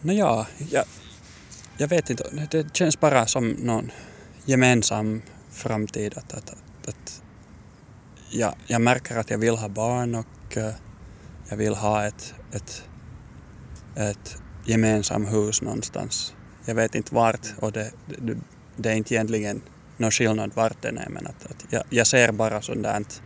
Nåja, 0.00 0.46
jag, 0.70 0.84
jag 1.76 1.88
vet 1.88 2.10
inte. 2.10 2.46
Det 2.50 2.76
känns 2.76 3.00
bara 3.00 3.26
som 3.26 3.50
någon 3.50 3.90
gemensam 4.44 5.22
framtid. 5.50 6.12
Att, 6.16 6.32
att, 6.32 6.50
att, 6.50 6.88
att 6.88 7.22
jag, 8.30 8.54
jag 8.66 8.80
märker 8.80 9.16
att 9.16 9.30
jag 9.30 9.38
vill 9.38 9.56
ha 9.56 9.68
barn 9.68 10.14
och 10.14 10.56
eh, 10.56 10.74
jag 11.48 11.56
vill 11.56 11.74
ha 11.74 12.06
ett, 12.06 12.34
ett, 12.52 12.82
ett 13.96 14.36
gemensamt 14.64 15.32
hus 15.32 15.62
någonstans. 15.62 16.34
Jag 16.64 16.74
vet 16.74 16.94
inte 16.94 17.14
vart 17.14 17.54
och 17.60 17.72
det, 17.72 17.90
det, 18.06 18.36
det 18.76 18.90
är 18.90 18.94
inte 18.94 19.14
egentligen 19.14 19.62
någon 19.96 20.10
skillnad 20.10 20.50
vart 20.54 20.82
den 20.82 20.98
är 20.98 21.08
men 21.08 21.26
att, 21.26 21.46
att 21.46 21.64
jag, 21.70 21.82
jag 21.90 22.06
ser 22.06 22.32
bara 22.32 22.62
sådant 22.62 23.22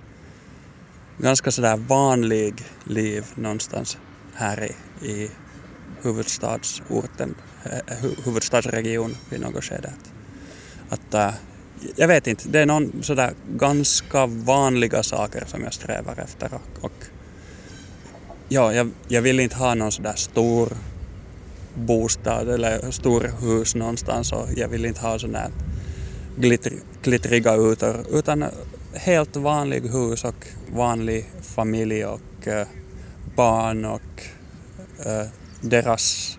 ganska 1.19 1.51
sådär 1.51 1.77
vanlig 1.77 2.65
liv 2.85 3.27
någonstans 3.35 3.99
här 4.35 4.71
i, 5.03 5.07
i 5.07 5.31
huvudstadsorten, 6.03 7.35
eh, 7.65 7.73
eh, 7.73 7.81
huvudstadsregionen 7.87 8.25
huvudstadsregion 8.25 9.17
vid 9.31 9.41
något 9.41 9.65
skede. 9.65 9.93
Att, 10.89 11.15
att, 11.15 11.35
jag 11.97 12.09
vet 12.09 12.27
inte, 12.27 12.49
det 12.49 12.61
är 12.61 12.67
någon 12.67 13.03
sådär 13.03 13.33
ganska 13.57 14.27
vanliga 14.27 15.03
saker 15.03 15.45
som 15.47 15.65
jag 15.65 15.75
strävar 15.75 16.19
efter 16.19 16.55
och, 16.55 16.85
och 16.85 17.05
ja, 18.49 18.73
jag, 18.73 18.91
jag 19.09 19.23
vill 19.23 19.41
inte 19.41 19.57
ha 19.57 19.75
någon 19.75 19.93
sådär 19.93 20.15
stor 20.17 20.73
bostad 21.75 22.49
eller 22.49 22.91
stor 22.91 23.31
hus 23.41 23.75
någonstans 23.75 24.33
och 24.33 24.49
jag 24.57 24.69
vill 24.69 24.85
inte 24.85 25.01
ha 25.01 25.19
sådana 25.19 25.51
glittr, 26.37 26.73
glittriga 27.03 27.57
ytor 27.57 28.07
utan 28.11 28.45
helt 28.95 29.37
vanlig 29.37 29.83
hus 29.83 30.25
och 30.25 30.47
vanlig 30.75 31.31
familj 31.43 32.05
och 32.05 32.47
uh, 32.47 32.63
barn 33.37 33.85
och 33.85 34.23
uh, 35.07 35.29
deras 35.61 36.39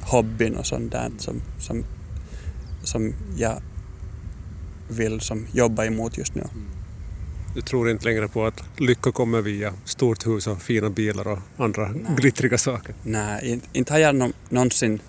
hobbyn 0.00 0.56
och 0.56 0.66
sånt 0.66 0.92
där 0.92 1.10
som, 1.18 1.42
som, 1.58 1.84
som 2.84 3.14
jag 3.36 3.62
vill 4.88 5.20
som 5.20 5.46
jobba 5.52 5.84
emot 5.84 6.18
just 6.18 6.34
nu. 6.34 6.44
Du 7.54 7.62
tror 7.62 7.90
inte 7.90 8.04
längre 8.04 8.28
på 8.28 8.46
att 8.46 8.64
lycka 8.76 9.12
kommer 9.12 9.40
via 9.40 9.74
stort 9.84 10.26
hus 10.26 10.46
och 10.46 10.62
fina 10.62 10.90
bilar 10.90 11.28
och 11.28 11.38
andra 11.56 11.88
Nej. 11.88 12.02
glittriga 12.16 12.58
saker? 12.58 12.94
Nej, 13.02 13.50
inte, 13.50 13.66
inte 13.72 13.92
har 13.92 14.00
jag 14.00 14.32
någonsin 14.48 15.00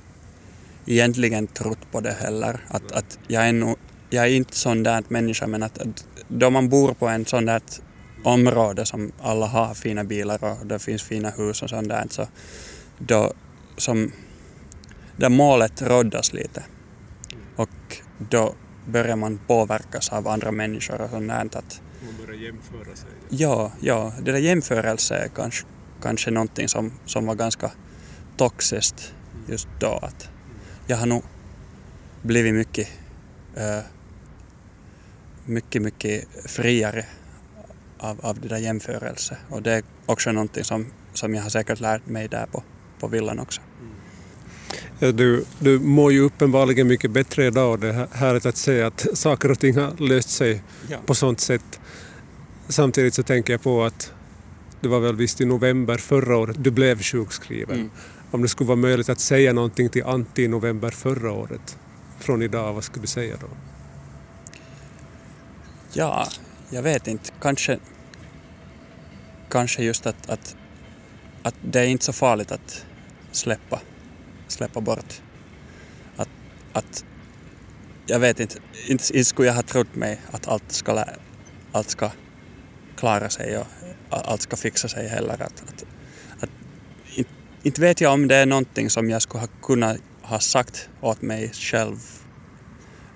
egentligen 0.85 1.47
trott 1.47 1.91
på 1.91 1.99
det 1.99 2.11
heller. 2.11 2.59
Att, 2.67 2.91
att 2.91 3.19
jag, 3.27 3.47
är 3.47 3.53
nog, 3.53 3.75
jag 4.09 4.25
är 4.25 4.29
inte 4.29 4.55
sån 4.55 4.83
där 4.83 5.03
människa 5.07 5.47
men 5.47 5.63
att, 5.63 5.77
att 5.77 6.07
då 6.27 6.49
man 6.49 6.69
bor 6.69 6.93
på 6.93 7.07
en 7.07 7.25
sån 7.25 7.45
där 7.45 7.61
område 8.23 8.85
som 8.85 9.11
alla 9.21 9.45
har 9.45 9.73
fina 9.73 10.03
bilar 10.03 10.43
och 10.43 10.65
det 10.65 10.79
finns 10.79 11.03
fina 11.03 11.29
hus 11.29 11.61
och 11.61 11.69
sånt 11.69 11.89
där 11.89 12.05
så 12.09 12.27
då 12.97 13.33
som 13.77 14.11
där 15.17 15.29
målet 15.29 15.81
roddas 15.81 16.33
lite 16.33 16.63
och 17.55 17.97
då 18.17 18.55
börjar 18.89 19.15
man 19.15 19.39
påverkas 19.47 20.09
av 20.09 20.27
andra 20.27 20.51
människor 20.51 21.01
och 21.01 21.09
sånt. 21.09 21.55
Att, 21.55 21.81
man 22.05 22.25
börjar 22.25 22.39
jämföra 22.39 22.95
sig? 22.95 23.09
Ja, 23.29 23.71
ja 23.81 24.13
det 24.21 24.31
där 24.31 24.39
jämförelse 24.39 25.15
är 25.15 25.27
kanske, 25.27 25.65
kanske 26.01 26.31
någonting 26.31 26.67
som, 26.67 26.91
som 27.05 27.25
var 27.25 27.35
ganska 27.35 27.71
toxiskt 28.37 29.13
just 29.47 29.67
då. 29.79 29.99
Att 30.01 30.29
jag 30.87 30.97
har 30.97 31.05
nog 31.05 31.23
blivit 32.21 32.53
mycket, 32.53 32.87
uh, 33.57 33.83
mycket, 35.45 35.81
mycket 35.81 36.27
friare 36.45 37.05
av, 37.97 38.19
av 38.25 38.39
det 38.39 38.47
där 38.47 38.57
jämförelse. 38.57 39.37
Och 39.49 39.61
det 39.61 39.73
är 39.73 39.83
också 40.05 40.31
någonting 40.31 40.63
som, 40.63 40.91
som 41.13 41.35
jag 41.35 41.43
har 41.43 41.49
säkert 41.49 41.79
lärt 41.79 42.05
mig 42.05 42.27
där 42.27 42.45
på, 42.45 42.63
på 42.99 43.07
villan 43.07 43.39
också. 43.39 43.61
Du, 44.99 45.45
du 45.59 45.79
mår 45.79 46.11
ju 46.11 46.21
uppenbarligen 46.21 46.87
mycket 46.87 47.11
bättre 47.11 47.45
idag 47.45 47.71
och 47.71 47.79
det 47.79 47.87
är 47.87 48.07
härligt 48.11 48.45
att 48.45 48.57
se 48.57 48.81
att 48.81 49.07
saker 49.13 49.51
och 49.51 49.59
ting 49.59 49.77
har 49.77 49.97
löst 49.97 50.29
sig 50.29 50.63
ja. 50.87 50.97
på 51.05 51.15
sånt 51.15 51.39
sätt. 51.39 51.79
Samtidigt 52.67 53.13
så 53.13 53.23
tänker 53.23 53.53
jag 53.53 53.61
på 53.61 53.83
att 53.83 54.13
det 54.81 54.87
var 54.87 54.99
väl 54.99 55.15
visst 55.15 55.41
i 55.41 55.45
november 55.45 55.97
förra 55.97 56.37
året 56.37 56.55
du 56.59 56.71
blev 56.71 57.01
sjukskriven. 57.01 57.75
Mm. 57.75 57.89
Om 58.31 58.41
det 58.41 58.47
skulle 58.47 58.67
vara 58.67 58.75
möjligt 58.75 59.09
att 59.09 59.19
säga 59.19 59.53
någonting 59.53 59.89
till 59.89 60.03
Antti 60.03 60.43
i 60.43 60.47
november 60.47 60.89
förra 60.89 61.31
året 61.31 61.77
från 62.19 62.41
idag, 62.41 62.73
vad 62.73 62.83
skulle 62.83 63.03
du 63.03 63.07
säga 63.07 63.35
då? 63.41 63.47
Ja, 65.93 66.27
jag 66.69 66.83
vet 66.83 67.07
inte. 67.07 67.31
Kanske, 67.41 67.79
kanske 69.49 69.83
just 69.83 70.05
att, 70.05 70.29
att, 70.29 70.55
att 71.43 71.55
det 71.61 71.79
är 71.79 71.85
inte 71.85 72.05
så 72.05 72.13
farligt 72.13 72.51
att 72.51 72.85
släppa, 73.31 73.79
släppa 74.51 74.81
bort. 74.81 75.21
Att, 76.15 76.29
att 76.73 77.05
jag 78.05 78.19
vet 78.19 78.39
inte, 78.39 78.59
inte, 78.87 79.23
skulle 79.23 79.47
jag 79.47 79.55
ha 79.55 79.61
trott 79.61 79.95
mig 79.95 80.21
att 80.31 80.47
allt 80.47 80.71
ska, 80.71 81.03
allt 81.71 81.89
ska 81.89 82.11
klara 82.95 83.29
sig 83.29 83.57
och 83.57 83.67
allt 84.09 84.41
ska 84.41 84.55
fixa 84.55 84.87
sig 84.87 85.07
heller. 85.07 85.33
Att, 85.33 85.41
att, 85.41 85.85
att, 86.39 86.49
inte, 87.15 87.31
inte 87.63 87.81
vet 87.81 88.01
jag 88.01 88.13
om 88.13 88.27
det 88.27 88.35
är 88.35 88.45
någonting 88.45 88.89
som 88.89 89.09
jag 89.09 89.21
skulle 89.21 89.41
ha 89.41 89.47
kunnat 89.61 89.97
ha 90.21 90.39
sagt 90.39 90.89
åt 91.01 91.21
mig 91.21 91.51
själv 91.53 91.97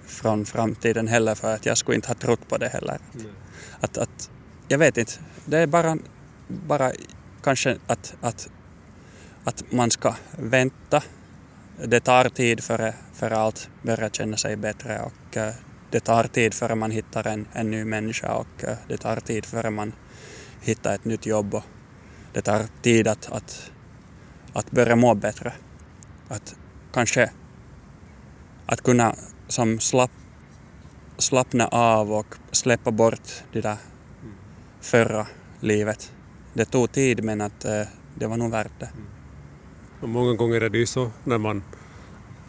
från 0.05 0.45
framtiden 0.45 1.07
heller 1.07 1.35
för 1.35 1.55
att 1.55 1.65
jag 1.65 1.77
skulle 1.77 1.95
inte 1.95 2.07
ha 2.07 2.15
trott 2.15 2.47
på 2.47 2.57
det 2.57 2.67
heller. 2.67 2.97
Att, 3.79 3.97
att, 3.97 4.29
jag 4.67 4.77
vet 4.77 4.97
inte, 4.97 5.13
det 5.45 5.57
är 5.57 5.67
bara, 5.67 5.97
bara 6.47 6.91
kanske 7.43 7.77
att, 7.87 8.15
att, 8.21 8.49
att 9.43 9.71
man 9.71 9.91
ska 9.91 10.15
vänta. 10.37 11.03
Det 11.77 11.99
tar 11.99 12.29
tid 12.29 12.63
före, 12.63 12.93
före 13.13 13.37
allt 13.37 13.69
börjar 13.81 14.09
känna 14.09 14.37
sig 14.37 14.55
bättre 14.55 15.01
och 15.01 15.37
eh, 15.37 15.53
det 15.91 15.99
tar 15.99 16.23
tid 16.23 16.53
före 16.53 16.75
man 16.75 16.91
hittar 16.91 17.27
en, 17.27 17.47
en 17.53 17.71
ny 17.71 17.85
människa 17.85 18.33
och 18.33 18.63
eh, 18.63 18.77
det 18.87 18.97
tar 18.97 19.15
tid 19.15 19.45
före 19.45 19.69
man 19.69 19.93
hittar 20.61 20.95
ett 20.95 21.05
nytt 21.05 21.25
jobb 21.25 21.53
och 21.53 21.63
det 22.33 22.41
tar 22.41 22.63
tid 22.81 23.07
att, 23.07 23.31
att, 23.31 23.71
att 24.53 24.71
börja 24.71 24.95
må 24.95 25.15
bättre. 25.15 25.53
Att 26.27 26.55
kanske 26.93 27.31
att 28.65 28.81
kunna 28.81 29.15
som 29.47 29.79
slapp, 29.79 30.11
slappna 31.17 31.67
av 31.67 32.11
och 32.11 32.35
släppa 32.51 32.91
bort 32.91 33.43
det 33.51 33.61
där 33.61 33.77
förra 34.81 35.27
livet. 35.59 36.11
Det 36.53 36.65
tog 36.65 36.91
tid 36.91 37.23
men 37.23 37.41
att 37.41 37.65
eh, 37.65 37.83
det 38.15 38.27
var 38.27 38.37
nog 38.37 38.51
värt 38.51 38.79
det. 38.79 38.85
Mm. 38.85 39.22
Och 40.03 40.09
många 40.09 40.33
gånger 40.33 40.61
är 40.61 40.69
det 40.69 40.77
ju 40.77 40.85
så 40.85 41.11
när 41.23 41.37
man 41.37 41.63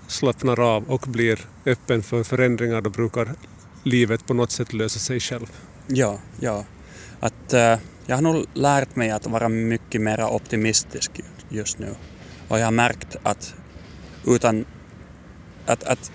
slappnar 0.07 0.61
av 0.61 0.85
och 0.90 1.05
blir 1.09 1.40
öppen 1.67 2.03
för 2.03 2.23
förändringar 2.23 2.81
då 2.81 2.90
brukar 2.90 3.35
livet 3.83 4.27
på 4.27 4.35
något 4.35 4.51
sätt 4.51 4.73
lösa 4.73 4.99
sig 4.99 5.21
själv. 5.21 5.47
Ja, 5.87 6.19
ja. 6.40 6.64
Att, 7.21 7.53
äh, 7.53 7.79
jag 8.07 8.17
har 8.17 8.23
nog 8.23 8.47
lärt 8.55 8.97
mig 8.97 9.11
att 9.11 9.27
vara 9.27 9.49
mycket 9.49 10.01
mer 10.01 10.25
optimistisk 10.25 11.11
just 11.49 11.79
nu. 11.79 11.95
Och 12.49 12.59
jag 12.59 12.64
har 12.64 12.73
märkt 12.73 13.17
att 13.23 13.55
utan 14.27 14.64
att, 15.67 15.85
att 15.85 16.12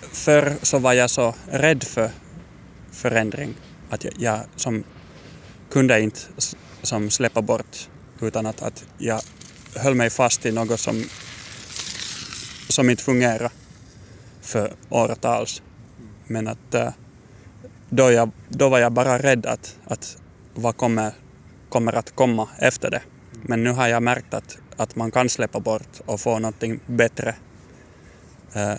förr 0.00 0.52
så 0.62 0.78
var 0.78 0.92
jag 0.92 1.10
så 1.10 1.34
rädd 1.50 1.84
för 1.84 2.10
förändring 2.90 3.54
att 3.90 4.04
jag, 4.04 4.12
jag 4.16 4.40
som 4.56 4.84
kunde 5.70 6.00
inte 6.00 6.20
som 6.82 7.10
släppa 7.10 7.42
bort 7.42 7.88
utan 8.20 8.46
att, 8.46 8.62
att 8.62 8.84
jag 8.98 9.20
höll 9.74 9.94
mig 9.94 10.10
fast 10.10 10.46
i 10.46 10.52
något 10.52 10.80
som, 10.80 11.04
som 12.68 12.90
inte 12.90 13.02
fungerade 13.02 13.50
för 14.40 14.72
åratals. 14.90 15.62
Men 16.26 16.48
att 16.48 16.74
eh, 16.74 16.88
då, 17.90 18.10
jag, 18.10 18.30
då 18.48 18.68
var 18.68 18.78
jag 18.78 18.92
bara 18.92 19.18
rädd 19.18 19.46
att, 19.46 19.76
att 19.84 20.16
vad 20.54 20.76
kommer, 20.76 21.12
kommer 21.68 21.92
att 21.92 22.14
komma 22.14 22.48
efter 22.58 22.90
det. 22.90 23.02
Men 23.42 23.64
nu 23.64 23.70
har 23.70 23.88
jag 23.88 24.02
märkt 24.02 24.34
att, 24.34 24.58
att 24.76 24.96
man 24.96 25.10
kan 25.10 25.28
släppa 25.28 25.60
bort 25.60 26.00
och 26.06 26.20
få 26.20 26.38
någonting 26.38 26.80
bättre 26.86 27.34
eh, 28.54 28.74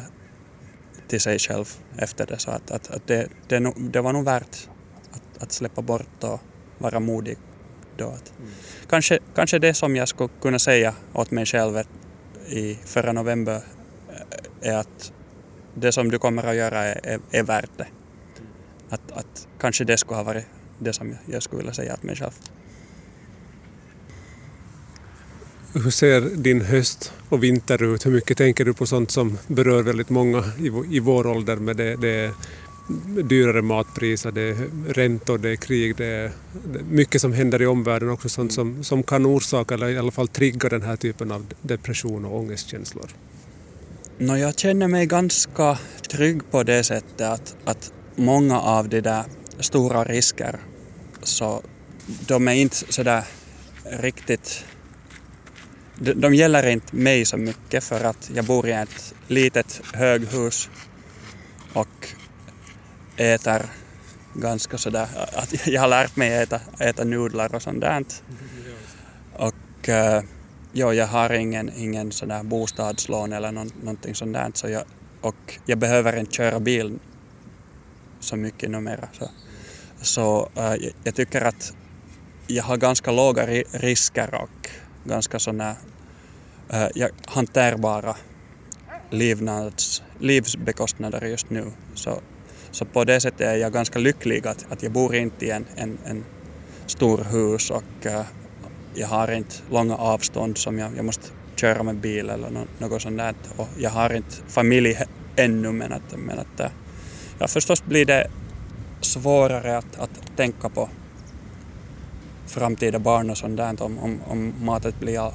till 1.08 1.22
sig 1.22 1.40
själv 1.40 1.66
efter 1.98 2.26
det. 2.26 2.40
Så 2.40 2.52
att, 2.52 2.72
att, 2.72 2.92
att 2.92 3.08
det, 3.08 3.28
det, 3.48 3.74
det, 3.78 4.02
var 4.02 4.14
nog 4.14 4.26
värt 4.26 4.70
att, 5.12 5.44
att 5.44 5.52
släppa 5.52 5.82
bort 5.82 6.24
och 6.24 6.42
vara 6.78 7.00
modig 7.00 7.38
då. 7.98 8.08
Att, 8.08 8.34
mm. 8.40 8.52
kanske, 8.90 9.20
kanske 9.36 9.60
det 9.60 9.74
som 9.74 9.96
jag 9.96 10.08
skulle 10.08 10.30
kunna 10.42 10.60
säga 10.60 10.94
åt 11.14 11.32
mig 11.32 11.46
själv 11.46 11.80
i 12.48 12.78
förra 12.86 13.12
november 13.12 13.62
eh, 14.10 14.72
är 14.72 14.78
att 14.78 15.14
det 15.76 15.92
som 15.92 16.12
du 16.12 16.20
kommer 16.20 16.44
att 16.44 16.56
göra 16.56 16.84
är, 16.84 17.00
är, 17.04 17.20
är 17.32 17.44
värt 17.44 17.78
det. 17.78 17.88
Att, 18.90 19.12
att 19.12 19.48
kanske 19.60 19.84
det 19.84 19.98
skulle 19.98 20.16
ha 20.16 20.24
varit 20.24 20.46
det 20.80 20.94
som 20.94 21.16
jag 21.26 21.44
skulle 21.44 21.58
vilja 21.58 21.74
säga 21.74 21.94
åt 21.94 22.04
mig 22.04 22.16
själv. 22.16 22.32
Hur 25.74 25.92
ser 25.92 26.22
din 26.22 26.62
höst 26.62 27.14
och 27.30 27.44
vinter 27.44 27.84
ut? 27.84 28.06
Hur 28.06 28.12
mycket 28.12 28.38
tänker 28.38 28.66
du 28.66 28.74
på 28.74 28.86
sånt 28.86 29.12
som 29.12 29.38
berör 29.48 29.84
väldigt 29.84 30.10
många 30.10 30.44
i, 30.90 31.00
vår 31.00 31.28
ålder 31.28 31.56
med 31.56 31.78
det, 31.78 31.96
det 31.96 32.32
dyrare 33.24 33.62
matpriser, 33.62 34.32
det 34.32 34.42
är 34.42 34.56
räntor, 34.94 35.38
det 35.38 35.50
är 35.50 35.56
krig, 35.56 35.96
det 35.96 36.06
är 36.06 36.32
mycket 36.90 37.22
som 37.22 37.34
händer 37.34 37.62
i 37.62 37.66
omvärlden 37.66 38.10
också, 38.10 38.30
sånt 38.30 38.54
som, 38.54 38.84
som 38.84 39.04
kan 39.04 39.26
orsaka 39.26 39.74
eller 39.74 39.90
i 39.90 39.98
alla 39.98 40.12
fall 40.12 40.28
trigga 40.28 40.70
den 40.70 40.82
här 40.82 40.96
typen 40.96 41.32
av 41.32 41.46
depression 41.62 42.26
och 42.26 42.40
ångestkänslor? 42.40 43.10
No, 44.18 44.38
jag 44.38 44.60
känner 44.60 44.88
mig 44.88 45.06
ganska 45.06 45.78
trygg 46.10 46.52
på 46.52 46.64
det 46.64 46.84
sättet 46.84 47.22
att, 47.22 47.56
att 47.66 47.94
många 48.16 48.60
av 48.60 48.90
de 48.90 49.02
där 49.02 49.24
stora 49.60 50.04
risker 50.04 50.60
så 51.24 51.64
de 52.28 52.48
är 52.48 52.54
inte 52.54 52.76
sådär 52.76 53.24
riktigt 53.84 54.66
de, 55.96 56.14
de 56.14 56.36
gäller 56.36 56.68
inte 56.68 56.96
mig 56.96 57.26
så 57.26 57.38
mycket 57.38 57.84
för 57.84 58.04
att 58.04 58.32
jag 58.36 58.46
bor 58.46 58.68
i 58.68 58.72
ett 58.72 59.16
litet 59.28 59.82
höghus 59.94 60.70
och 61.74 62.08
äter 63.18 63.66
ganska 64.34 64.78
sådär, 64.78 65.08
att 65.34 65.68
jag 65.68 65.82
har 65.82 65.88
lärt 65.88 66.16
mig 66.16 66.34
äta, 66.34 66.60
äta 66.80 67.04
nudlar 67.04 67.56
och 67.56 67.62
sånt 67.62 67.82
där. 67.82 68.06
Och 69.34 69.90
uh, 69.90 70.22
ja, 70.72 70.94
jag 70.94 71.08
har 71.08 71.34
ingen, 71.34 71.72
ingen 71.78 72.12
sådär 72.12 72.44
bostadslån 72.44 73.34
eller 73.34 73.52
någon, 73.52 73.72
någonting 73.82 74.16
sånt 74.16 74.34
där 74.34 74.52
så 74.54 74.70
jag, 74.70 74.84
och 75.22 75.60
jag 75.66 75.78
behöver 75.78 76.16
inte 76.18 76.36
köra 76.36 76.60
bil 76.60 77.00
så 78.20 78.36
mycket 78.36 78.70
numera. 78.70 79.08
Så, 79.12 79.30
så 80.02 80.50
uh, 80.58 80.90
jag 81.04 81.16
tycker 81.16 81.42
att 81.42 81.74
jag 82.48 82.64
har 82.64 82.78
ganska 82.78 83.12
låga 83.12 83.46
risker 83.72 84.34
och 84.34 84.70
ganska 85.04 85.40
sådana 85.40 85.76
äh, 86.70 86.84
eh, 86.84 87.10
hanterbara 87.26 88.16
livnads, 89.10 90.04
livsbekostnader 90.20 91.22
just 91.22 91.50
nu. 91.50 91.72
Så, 91.96 92.22
så 92.74 92.86
på 92.86 93.04
det 93.04 93.20
sättet 93.20 93.42
är 93.42 93.56
jag 93.56 93.74
ganska 93.74 94.00
lycklig 94.00 94.48
att, 94.48 94.66
att 94.70 94.84
jag 94.84 94.92
bor 94.92 95.16
inte 95.16 95.46
i 95.46 95.50
en, 95.50 95.66
en, 95.76 95.98
en 96.06 96.24
stor 96.86 97.18
hus 97.32 97.70
och 97.70 98.06
äh, 98.06 98.22
jag 98.96 99.08
har 99.08 99.32
inte 99.32 99.56
långa 99.70 99.96
avstånd 99.96 100.58
som 100.58 100.80
jag, 100.80 100.92
jag 100.98 101.06
måste 101.06 101.28
köra 101.56 101.84
med 101.84 101.96
bil 101.96 102.30
eller 102.30 102.50
no, 102.50 102.68
något 102.80 103.02
sånt 103.02 103.18
där. 103.18 103.36
Och 103.58 103.68
jag 103.78 103.90
har 103.90 104.14
inte 104.14 104.36
familj 104.48 104.98
ännu 105.36 105.72
men 105.72 105.94
att, 105.94 106.18
men 106.18 106.40
att 106.40 106.60
äh, 106.60 106.68
ja, 107.40 107.48
förstås 107.48 107.86
blir 107.86 108.06
det 108.06 108.28
svårare 109.02 109.78
att, 109.78 110.00
att 110.00 110.38
tänka 110.38 110.70
på 110.70 110.90
framtida 112.48 113.00
barn 113.00 113.30
och 113.30 113.38
sånt 113.38 113.58
där 113.58 113.84
om, 113.84 114.00
om, 114.00 114.20
om 114.28 114.54
matet 114.62 115.00
blir 115.00 115.20
all, 115.20 115.34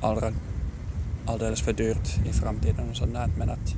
all, 0.00 0.34
alldeles 1.26 1.62
för 1.62 1.72
dyrt 1.72 2.26
i 2.30 2.32
framtiden 2.32 2.90
och 2.90 2.96
sånt 2.96 3.14
där. 3.14 3.30
Men 3.38 3.50
att 3.50 3.74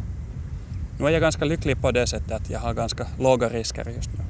nu 1.00 1.06
är 1.06 1.10
jag 1.10 1.20
ganska 1.20 1.44
lycklig 1.44 1.80
på 1.80 1.90
det 1.90 2.06
sättet 2.06 2.32
att 2.32 2.50
jag 2.50 2.60
har 2.60 2.74
ganska 2.74 3.06
låga 3.18 3.48
risker 3.48 3.92
just 3.96 4.10
nu. 4.12 4.24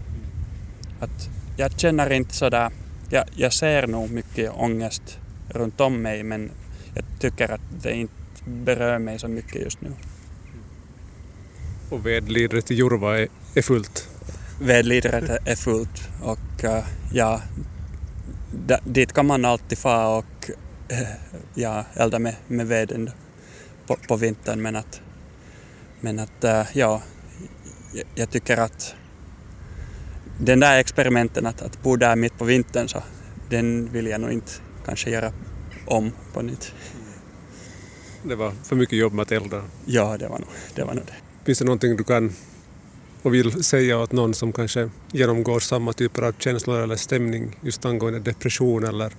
Att 1.00 1.28
jag 1.56 1.80
känner 1.80 2.12
inte 2.12 2.34
sådär, 2.34 2.70
jag, 3.10 3.24
jag 3.34 3.52
ser 3.52 3.86
nog 3.86 4.10
mycket 4.10 4.52
ångest 4.54 5.18
runt 5.48 5.80
om 5.80 6.02
mig 6.02 6.22
men 6.22 6.50
jag 6.94 7.04
tycker 7.18 7.52
att 7.52 7.60
det 7.82 7.92
inte 7.92 8.12
berör 8.44 8.98
mig 8.98 9.18
så 9.18 9.28
mycket 9.28 9.62
just 9.62 9.80
nu. 9.80 9.92
Och 11.90 12.06
vedlidret 12.06 12.70
i 12.70 12.74
Jurva 12.74 13.18
är, 13.18 13.28
är 13.54 13.62
fullt? 13.62 14.08
Vedlidret 14.60 15.30
är 15.44 15.56
fullt 15.56 16.08
och 16.22 16.64
uh, 16.64 16.84
ja, 17.12 17.40
dit 18.84 19.12
kan 19.12 19.26
man 19.26 19.44
alltid 19.44 19.78
få 19.78 20.18
och 20.18 20.50
eh, 20.88 21.08
ja, 21.54 21.84
elda 21.94 22.18
med, 22.18 22.34
med 22.46 22.66
veden 22.66 23.10
på, 23.86 23.96
på 24.08 24.16
vintern 24.16 24.62
men 24.62 24.76
att, 24.76 25.00
men 26.00 26.18
att 26.18 26.44
eh, 26.44 26.62
ja, 26.72 27.02
jag 28.14 28.30
tycker 28.30 28.56
att 28.56 28.94
den 30.38 30.60
där 30.60 30.78
experimenten 30.78 31.46
att, 31.46 31.62
att 31.62 31.82
bo 31.82 31.96
där 31.96 32.16
mitt 32.16 32.38
på 32.38 32.44
vintern 32.44 32.88
så 32.88 33.02
den 33.48 33.92
vill 33.92 34.06
jag 34.06 34.20
nog 34.20 34.32
inte 34.32 34.52
kanske 34.84 35.10
göra 35.10 35.32
om 35.86 36.12
på 36.32 36.42
nytt. 36.42 36.72
Det 38.22 38.34
var 38.34 38.52
för 38.64 38.76
mycket 38.76 38.98
jobb 38.98 39.12
med 39.12 39.22
att 39.22 39.32
elda. 39.32 39.62
Ja, 39.86 40.16
det 40.18 40.28
var 40.28 40.38
nog 40.38 40.48
det. 40.74 40.84
Var 40.84 40.94
nog 40.94 41.04
det. 41.06 41.44
Finns 41.44 41.58
det 41.58 41.64
någonting 41.64 41.96
du 41.96 42.04
kan 42.04 42.32
och 43.22 43.34
vill 43.34 43.64
säga 43.64 43.98
åt 43.98 44.12
någon 44.12 44.34
som 44.34 44.52
kanske 44.52 44.90
genomgår 45.12 45.60
samma 45.60 45.92
typer 45.92 46.22
av 46.22 46.32
känslor 46.38 46.80
eller 46.80 46.96
stämning 46.96 47.56
just 47.60 47.84
angående 47.84 48.18
depression 48.18 48.84
eller 48.84 49.12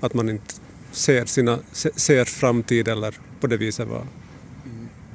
att 0.00 0.14
man 0.14 0.28
inte 0.28 0.54
ser, 0.92 1.24
sina, 1.24 1.58
ser 1.72 2.24
framtid 2.24 2.88
eller 2.88 3.14
på 3.40 3.46
det 3.46 3.56
viset 3.56 3.88
vad, 3.88 4.06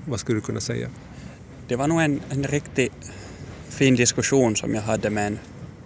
vad 0.06 0.20
skulle 0.20 0.38
du 0.38 0.42
kunna 0.42 0.60
säga? 0.60 0.90
Det 1.68 1.76
var 1.76 1.88
nog 1.88 2.02
en, 2.02 2.22
en 2.30 2.44
riktigt 2.44 3.12
fin 3.70 3.96
diskussion 3.96 4.56
som 4.56 4.76
jag 4.76 4.82
hade 4.82 5.10
med 5.10 5.28
en, 5.28 5.40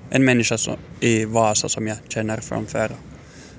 en 0.09 0.25
människa 0.25 0.57
som, 0.57 0.75
i 0.99 1.25
Vasa 1.25 1.69
som 1.69 1.87
jag 1.87 1.97
känner 2.07 2.37
från 2.37 2.65
förr 2.65 2.91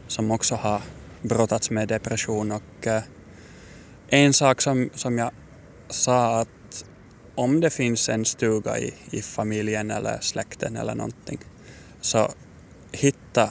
som 0.07 0.31
också 0.31 0.54
har 0.54 0.83
brottats 1.22 1.70
med 1.70 1.88
depression 1.88 2.52
och 2.52 2.87
eh, 2.87 3.02
en 4.09 4.33
sak 4.33 4.61
som, 4.61 4.90
som 4.94 5.18
jag 5.18 5.31
sa 5.88 6.40
att 6.40 6.85
om 7.35 7.61
det 7.61 7.70
finns 7.70 8.09
en 8.09 8.24
stuga 8.24 8.78
i, 8.78 8.94
i 9.11 9.22
familjen 9.22 9.90
eller 9.90 10.18
släkten 10.20 10.76
eller 10.76 10.94
någonting 10.94 11.38
så 12.00 12.33
hitta 12.92 13.50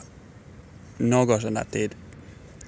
någon 0.98 1.42
sån 1.42 1.58
här 1.58 1.66
tid 1.72 1.96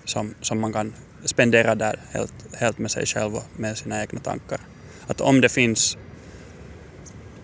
som, 0.05 0.35
som 0.41 0.59
man 0.59 0.73
kan 0.73 0.93
spendera 1.25 1.75
där 1.75 1.99
helt, 2.11 2.33
helt 2.53 2.77
med 2.77 2.91
sig 2.91 3.05
själv 3.05 3.35
och 3.35 3.43
med 3.57 3.77
sina 3.77 4.01
egna 4.01 4.19
tankar. 4.19 4.59
Att 5.09 5.21
om 5.21 5.41
det 5.41 5.49
finns 5.49 5.97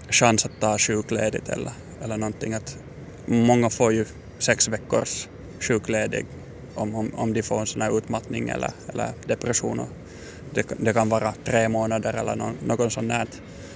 chans 0.10 0.45
att 0.45 0.60
ta 0.60 0.78
sjukledigt 0.78 1.49
eller, 1.49 1.71
eller 2.04 2.17
någonting, 2.17 2.54
att 2.54 2.78
många 3.25 3.69
får 3.69 3.93
ju 3.93 4.06
sex 4.39 4.67
veckors 4.67 5.28
sjukledig 5.60 6.25
om, 6.75 6.95
om, 6.95 7.12
om 7.15 7.34
de 7.34 7.43
får 7.43 7.60
en 7.60 7.67
sån 7.67 7.82
här 7.82 7.97
utmattning 7.97 8.49
eller, 8.49 8.71
eller 8.89 9.10
depression. 9.28 9.82
Det, 10.54 10.73
det, 10.80 10.93
kan 10.93 11.10
vara 11.10 11.34
tre 11.45 11.69
månader 11.69 12.13
eller 12.13 12.36
någon, 12.36 12.58
något 12.65 12.93
sånt 12.93 13.10
där. 13.10 13.28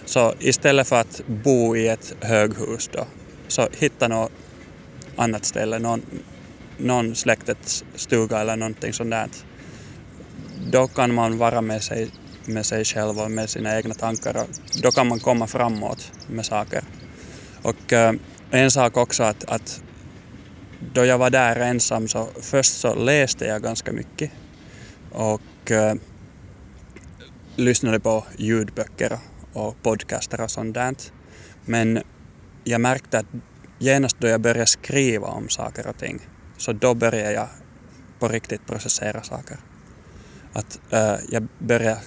Så 0.06 0.34
istället 0.40 0.88
för 0.88 1.02
att 1.02 1.22
bo 1.28 1.76
i 1.76 1.88
ett 1.88 2.16
höghus 2.22 2.90
då, 2.94 3.06
så 3.48 3.68
hitta 3.78 4.08
något 4.08 4.32
annat 5.16 5.46
ställe, 5.46 5.80
någon, 5.80 6.02
någon 6.78 7.16
släktets 7.16 7.84
stuga 7.96 8.40
eller 8.40 8.56
någonting 8.56 8.94
sånt 8.94 9.12
där. 9.12 9.30
Då 10.72 10.88
kan 10.88 11.14
man 11.14 11.38
vara 11.38 11.62
med 11.62 11.84
sig, 11.84 12.10
med 12.50 12.66
sig 12.66 12.86
själv 12.86 13.20
och 13.20 13.32
med 13.32 13.50
sina 13.50 13.78
egna 13.78 13.94
tankar 13.94 14.38
och 14.38 14.50
då 14.84 14.92
kan 14.92 15.08
man 15.08 15.20
komma 15.20 15.48
framåt 15.48 16.12
med 16.28 16.46
saker. 16.46 16.84
Och 17.62 17.94
eh, 17.94 18.14
en 18.52 18.72
sak 18.72 18.98
också 18.98 19.24
att, 19.24 19.44
att 19.44 19.82
då 20.94 21.06
jag 21.06 21.18
var 21.18 21.30
där 21.30 21.56
ensam 21.56 22.08
så 22.08 22.30
först 22.42 22.80
så 22.80 22.96
läste 22.96 23.46
jag 23.46 23.64
ganska 23.64 23.92
mycket 23.92 24.32
och 25.12 25.72
äh, 25.72 25.94
lyssnade 27.56 28.00
på 28.00 28.26
ljudböcker 28.38 29.20
och 29.54 29.82
podcaster 29.82 30.42
och 30.42 30.52
sånt 30.52 30.74
där. 30.74 30.96
Men 31.66 32.04
jag 32.64 32.82
märkte 32.82 33.20
att 33.20 33.26
genast 33.80 34.20
då 34.20 34.28
jag 34.28 34.42
började 34.42 34.66
skriva 34.66 35.28
om 35.28 35.50
saker 35.50 35.88
och 35.88 35.98
ting 35.98 36.20
så 36.58 36.74
då 36.74 36.94
började 36.94 37.32
jag 37.32 37.48
på 38.20 38.28
riktigt 38.28 38.68
processera 38.68 39.24
saker. 39.24 39.58
Att 40.54 40.80
äh, 40.90 41.16
jag 41.30 41.48
började 41.60 42.00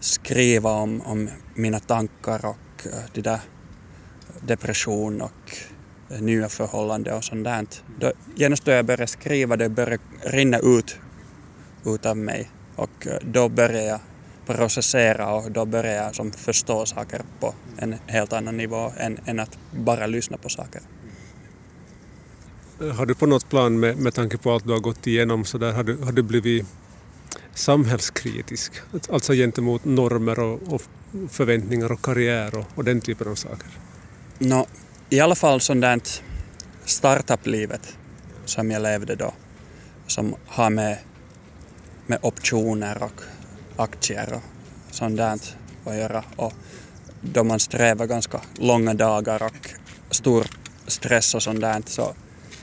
skriva 0.00 0.70
om, 0.70 1.00
om 1.00 1.30
mina 1.54 1.80
tankar 1.80 2.46
och 2.46 2.86
eh, 2.86 2.98
det 3.12 3.20
där 3.20 3.40
depression 4.40 5.20
och 5.20 5.52
eh, 6.10 6.20
nya 6.20 6.48
förhållanden 6.48 7.16
och 7.16 7.24
sånt 7.24 7.44
där. 7.44 7.66
Då, 7.98 8.12
genast 8.34 8.64
då 8.64 8.70
jag 8.70 8.84
började 8.84 9.06
skriva 9.06 9.56
det 9.56 9.68
började 9.68 9.98
rinna 10.20 10.58
ut 10.58 10.96
utav 11.86 12.16
mig 12.16 12.50
och 12.76 13.06
eh, 13.06 13.18
då 13.22 13.48
började 13.48 13.84
jag 13.84 14.00
processera 14.46 15.34
och 15.34 15.52
då 15.52 15.64
började 15.64 16.04
jag 16.04 16.14
som 16.14 16.32
förstå 16.32 16.86
saker 16.86 17.22
på 17.40 17.54
en 17.78 17.94
helt 18.06 18.32
annan 18.32 18.56
nivå 18.56 18.92
än, 18.96 19.18
än 19.24 19.40
att 19.40 19.58
bara 19.70 20.06
lyssna 20.06 20.36
på 20.36 20.48
saker. 20.48 20.82
Har 22.96 23.06
du 23.06 23.14
på 23.14 23.26
något 23.26 23.48
plan 23.48 23.80
med, 23.80 23.98
med 23.98 24.14
tanke 24.14 24.38
på 24.38 24.52
allt 24.52 24.64
du 24.64 24.72
har 24.72 24.80
gått 24.80 25.06
igenom 25.06 25.44
så 25.44 25.58
där, 25.58 25.72
har, 25.72 25.84
du, 25.84 25.96
har 26.02 26.12
du 26.12 26.22
blivit 26.22 26.66
samhällskritisk? 27.54 28.72
Alltså 29.10 29.32
gentemot 29.32 29.84
normer 29.84 30.38
och, 30.38 30.72
och 30.72 30.82
förväntningar 31.30 31.92
och 31.92 32.02
karriär 32.02 32.54
och, 32.54 32.64
och, 32.74 32.84
den 32.84 33.00
typen 33.00 33.28
av 33.28 33.34
saker? 33.34 33.68
No, 34.38 34.66
I 35.10 35.20
alla 35.20 35.34
fall 35.34 35.60
sånt 35.60 35.80
där 35.80 36.00
startup-livet 36.84 37.96
som 38.44 38.70
jag 38.70 38.82
levde 38.82 39.14
då 39.14 39.34
som 40.06 40.34
har 40.46 40.70
med, 40.70 40.98
med 42.06 42.18
optioner 42.22 43.02
och 43.02 43.22
aktier 43.76 44.32
och 44.32 44.42
sånt 44.94 45.16
där 45.16 45.38
att 45.84 45.96
göra. 45.96 46.24
Och 46.36 46.52
då 47.20 47.44
man 47.44 47.60
strävar 47.60 48.06
ganska 48.06 48.40
långa 48.58 48.94
dagar 48.94 49.42
och 49.42 49.74
stor 50.10 50.46
stress 50.86 51.34
och 51.34 51.42
sånt 51.42 51.60
där 51.60 51.82
så 51.86 52.14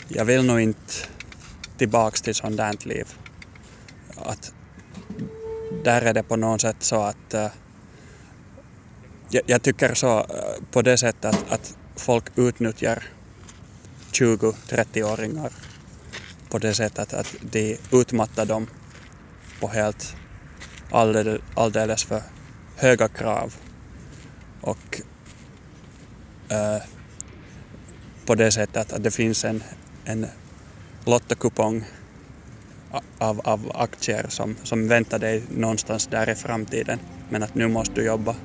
jag 0.08 0.26
vill 0.26 0.46
nog 0.46 0.60
inte 0.60 0.94
tillbaks 1.78 2.22
till 2.22 2.36
sånt 2.36 2.58
där 2.58 2.88
liv. 2.88 3.08
Att 4.18 4.54
där 5.84 6.02
är 6.02 6.14
det 6.14 6.24
på 6.24 6.36
något 6.36 6.62
sätt 6.62 6.76
så 6.80 7.02
att 7.02 7.34
eh, 7.34 7.48
jag, 9.30 9.44
jag, 9.46 9.62
tycker 9.62 9.94
så 9.94 10.20
eh, 10.20 10.26
på 10.72 10.82
det 10.82 10.98
sättet 10.98 11.26
att, 11.26 11.52
att 11.52 11.78
folk 11.96 12.24
utnyttjar 12.36 13.04
20-30-åringar 14.12 15.52
på 16.50 16.58
det 16.58 16.74
sättet 16.74 17.14
att 17.14 17.36
de 17.42 17.78
utmattar 17.92 18.46
dem 18.46 18.68
på 19.60 19.68
helt 19.68 20.16
alldeles, 20.92 21.42
alldeles 21.56 22.04
för 22.04 22.22
höga 22.76 23.08
krav. 23.08 23.56
Och 24.62 25.02
äh, 26.50 26.82
på 28.26 28.36
det 28.36 28.52
sättet 28.52 28.94
att 28.94 29.04
det 29.04 29.12
finns 29.12 29.46
en, 29.46 29.64
en 30.06 30.28
lottokupong 31.06 31.84
av, 33.18 33.42
av 33.44 33.72
aktier 33.76 34.26
som, 34.30 34.56
som 34.64 34.88
väntar 34.88 35.20
dig 35.20 35.44
någonstans 35.58 36.08
där 36.08 36.30
i 36.30 36.36
framtiden 36.36 37.00
men 37.30 37.44
att 37.44 37.56
nu 37.56 37.68
måste 37.68 37.94
du 37.96 38.06
jobba 38.06 38.36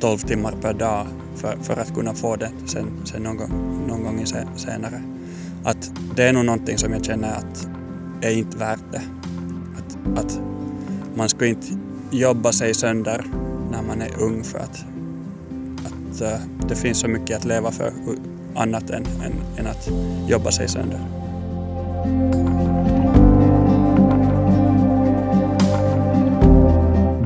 12 0.00 0.18
timmar 0.18 0.52
per 0.62 0.72
dag 0.72 1.06
för, 1.36 1.56
för 1.62 1.76
att 1.76 1.94
kunna 1.94 2.14
få 2.14 2.36
det 2.36 2.50
sen, 2.66 3.02
sen 3.04 3.22
någon, 3.22 3.50
någon 3.88 4.04
gång 4.04 4.26
senare. 4.56 5.02
Att 5.64 5.92
det 6.16 6.22
är 6.22 6.32
nog 6.32 6.44
någonting 6.44 6.78
som 6.78 6.92
jag 6.92 7.04
känner 7.04 7.32
att 7.32 7.68
är 8.20 8.30
inte 8.30 8.58
värt 8.58 8.92
det 8.92 9.02
att 10.16 10.40
man 11.14 11.28
ska 11.28 11.46
inte 11.46 11.66
jobba 12.10 12.52
sig 12.52 12.74
sönder 12.74 13.24
när 13.70 13.82
man 13.82 14.02
är 14.02 14.22
ung 14.22 14.44
för 14.44 14.58
att, 14.58 14.84
att 15.86 16.22
uh, 16.22 16.68
det 16.68 16.76
finns 16.76 17.00
så 17.00 17.08
mycket 17.08 17.36
att 17.36 17.44
leva 17.44 17.70
för 17.70 17.92
annat 18.54 18.90
än, 18.90 19.06
än, 19.06 19.32
än 19.58 19.66
att 19.66 19.88
jobba 20.28 20.50
sig 20.50 20.68
sönder. 20.68 21.23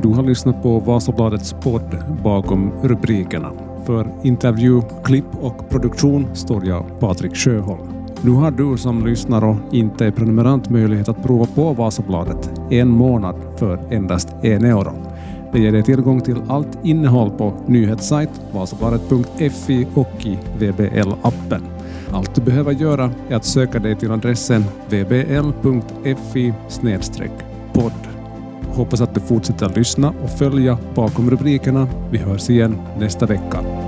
Du 0.01 0.09
har 0.09 0.23
lyssnat 0.23 0.63
på 0.63 0.79
Vasabladets 0.79 1.53
podd 1.53 1.97
Bakom 2.23 2.71
rubrikerna. 2.83 3.51
För 3.85 4.11
intervju, 4.23 4.81
klipp 5.03 5.25
och 5.41 5.69
produktion 5.69 6.35
står 6.35 6.65
jag 6.65 6.99
Patrik 6.99 7.35
Sjöholm. 7.35 7.99
Nu 8.21 8.31
har 8.31 8.51
du 8.51 8.77
som 8.77 9.05
lyssnar 9.05 9.43
och 9.43 9.55
inte 9.71 10.05
är 10.05 10.11
prenumerant 10.11 10.69
möjlighet 10.69 11.09
att 11.09 11.23
prova 11.23 11.45
på 11.45 11.73
Vasabladet 11.73 12.51
en 12.69 12.89
månad 12.89 13.35
för 13.57 13.79
endast 13.89 14.29
en 14.41 14.65
euro. 14.65 14.91
Det 15.53 15.59
ger 15.59 15.71
dig 15.71 15.83
tillgång 15.83 16.21
till 16.21 16.41
allt 16.47 16.77
innehåll 16.83 17.31
på 17.31 17.53
nyhetssajt 17.67 18.41
vasabladet.fi 18.53 19.87
och 19.95 20.25
i 20.25 20.37
VBL-appen. 20.59 21.78
Allt 22.11 22.35
du 22.35 22.41
behöver 22.41 22.71
göra 22.71 23.11
är 23.29 23.35
att 23.35 23.45
söka 23.45 23.79
dig 23.79 23.95
till 23.95 24.11
adressen 24.11 24.63
vbl.fi 24.89 26.53
podd. 27.73 27.91
Hoppas 28.67 29.01
att 29.01 29.15
du 29.15 29.21
fortsätter 29.21 29.69
lyssna 29.75 30.13
och 30.23 30.29
följa 30.29 30.77
bakom 30.95 31.29
rubrikerna. 31.29 31.87
Vi 32.11 32.17
hörs 32.17 32.49
igen 32.49 32.81
nästa 32.99 33.25
vecka. 33.25 33.78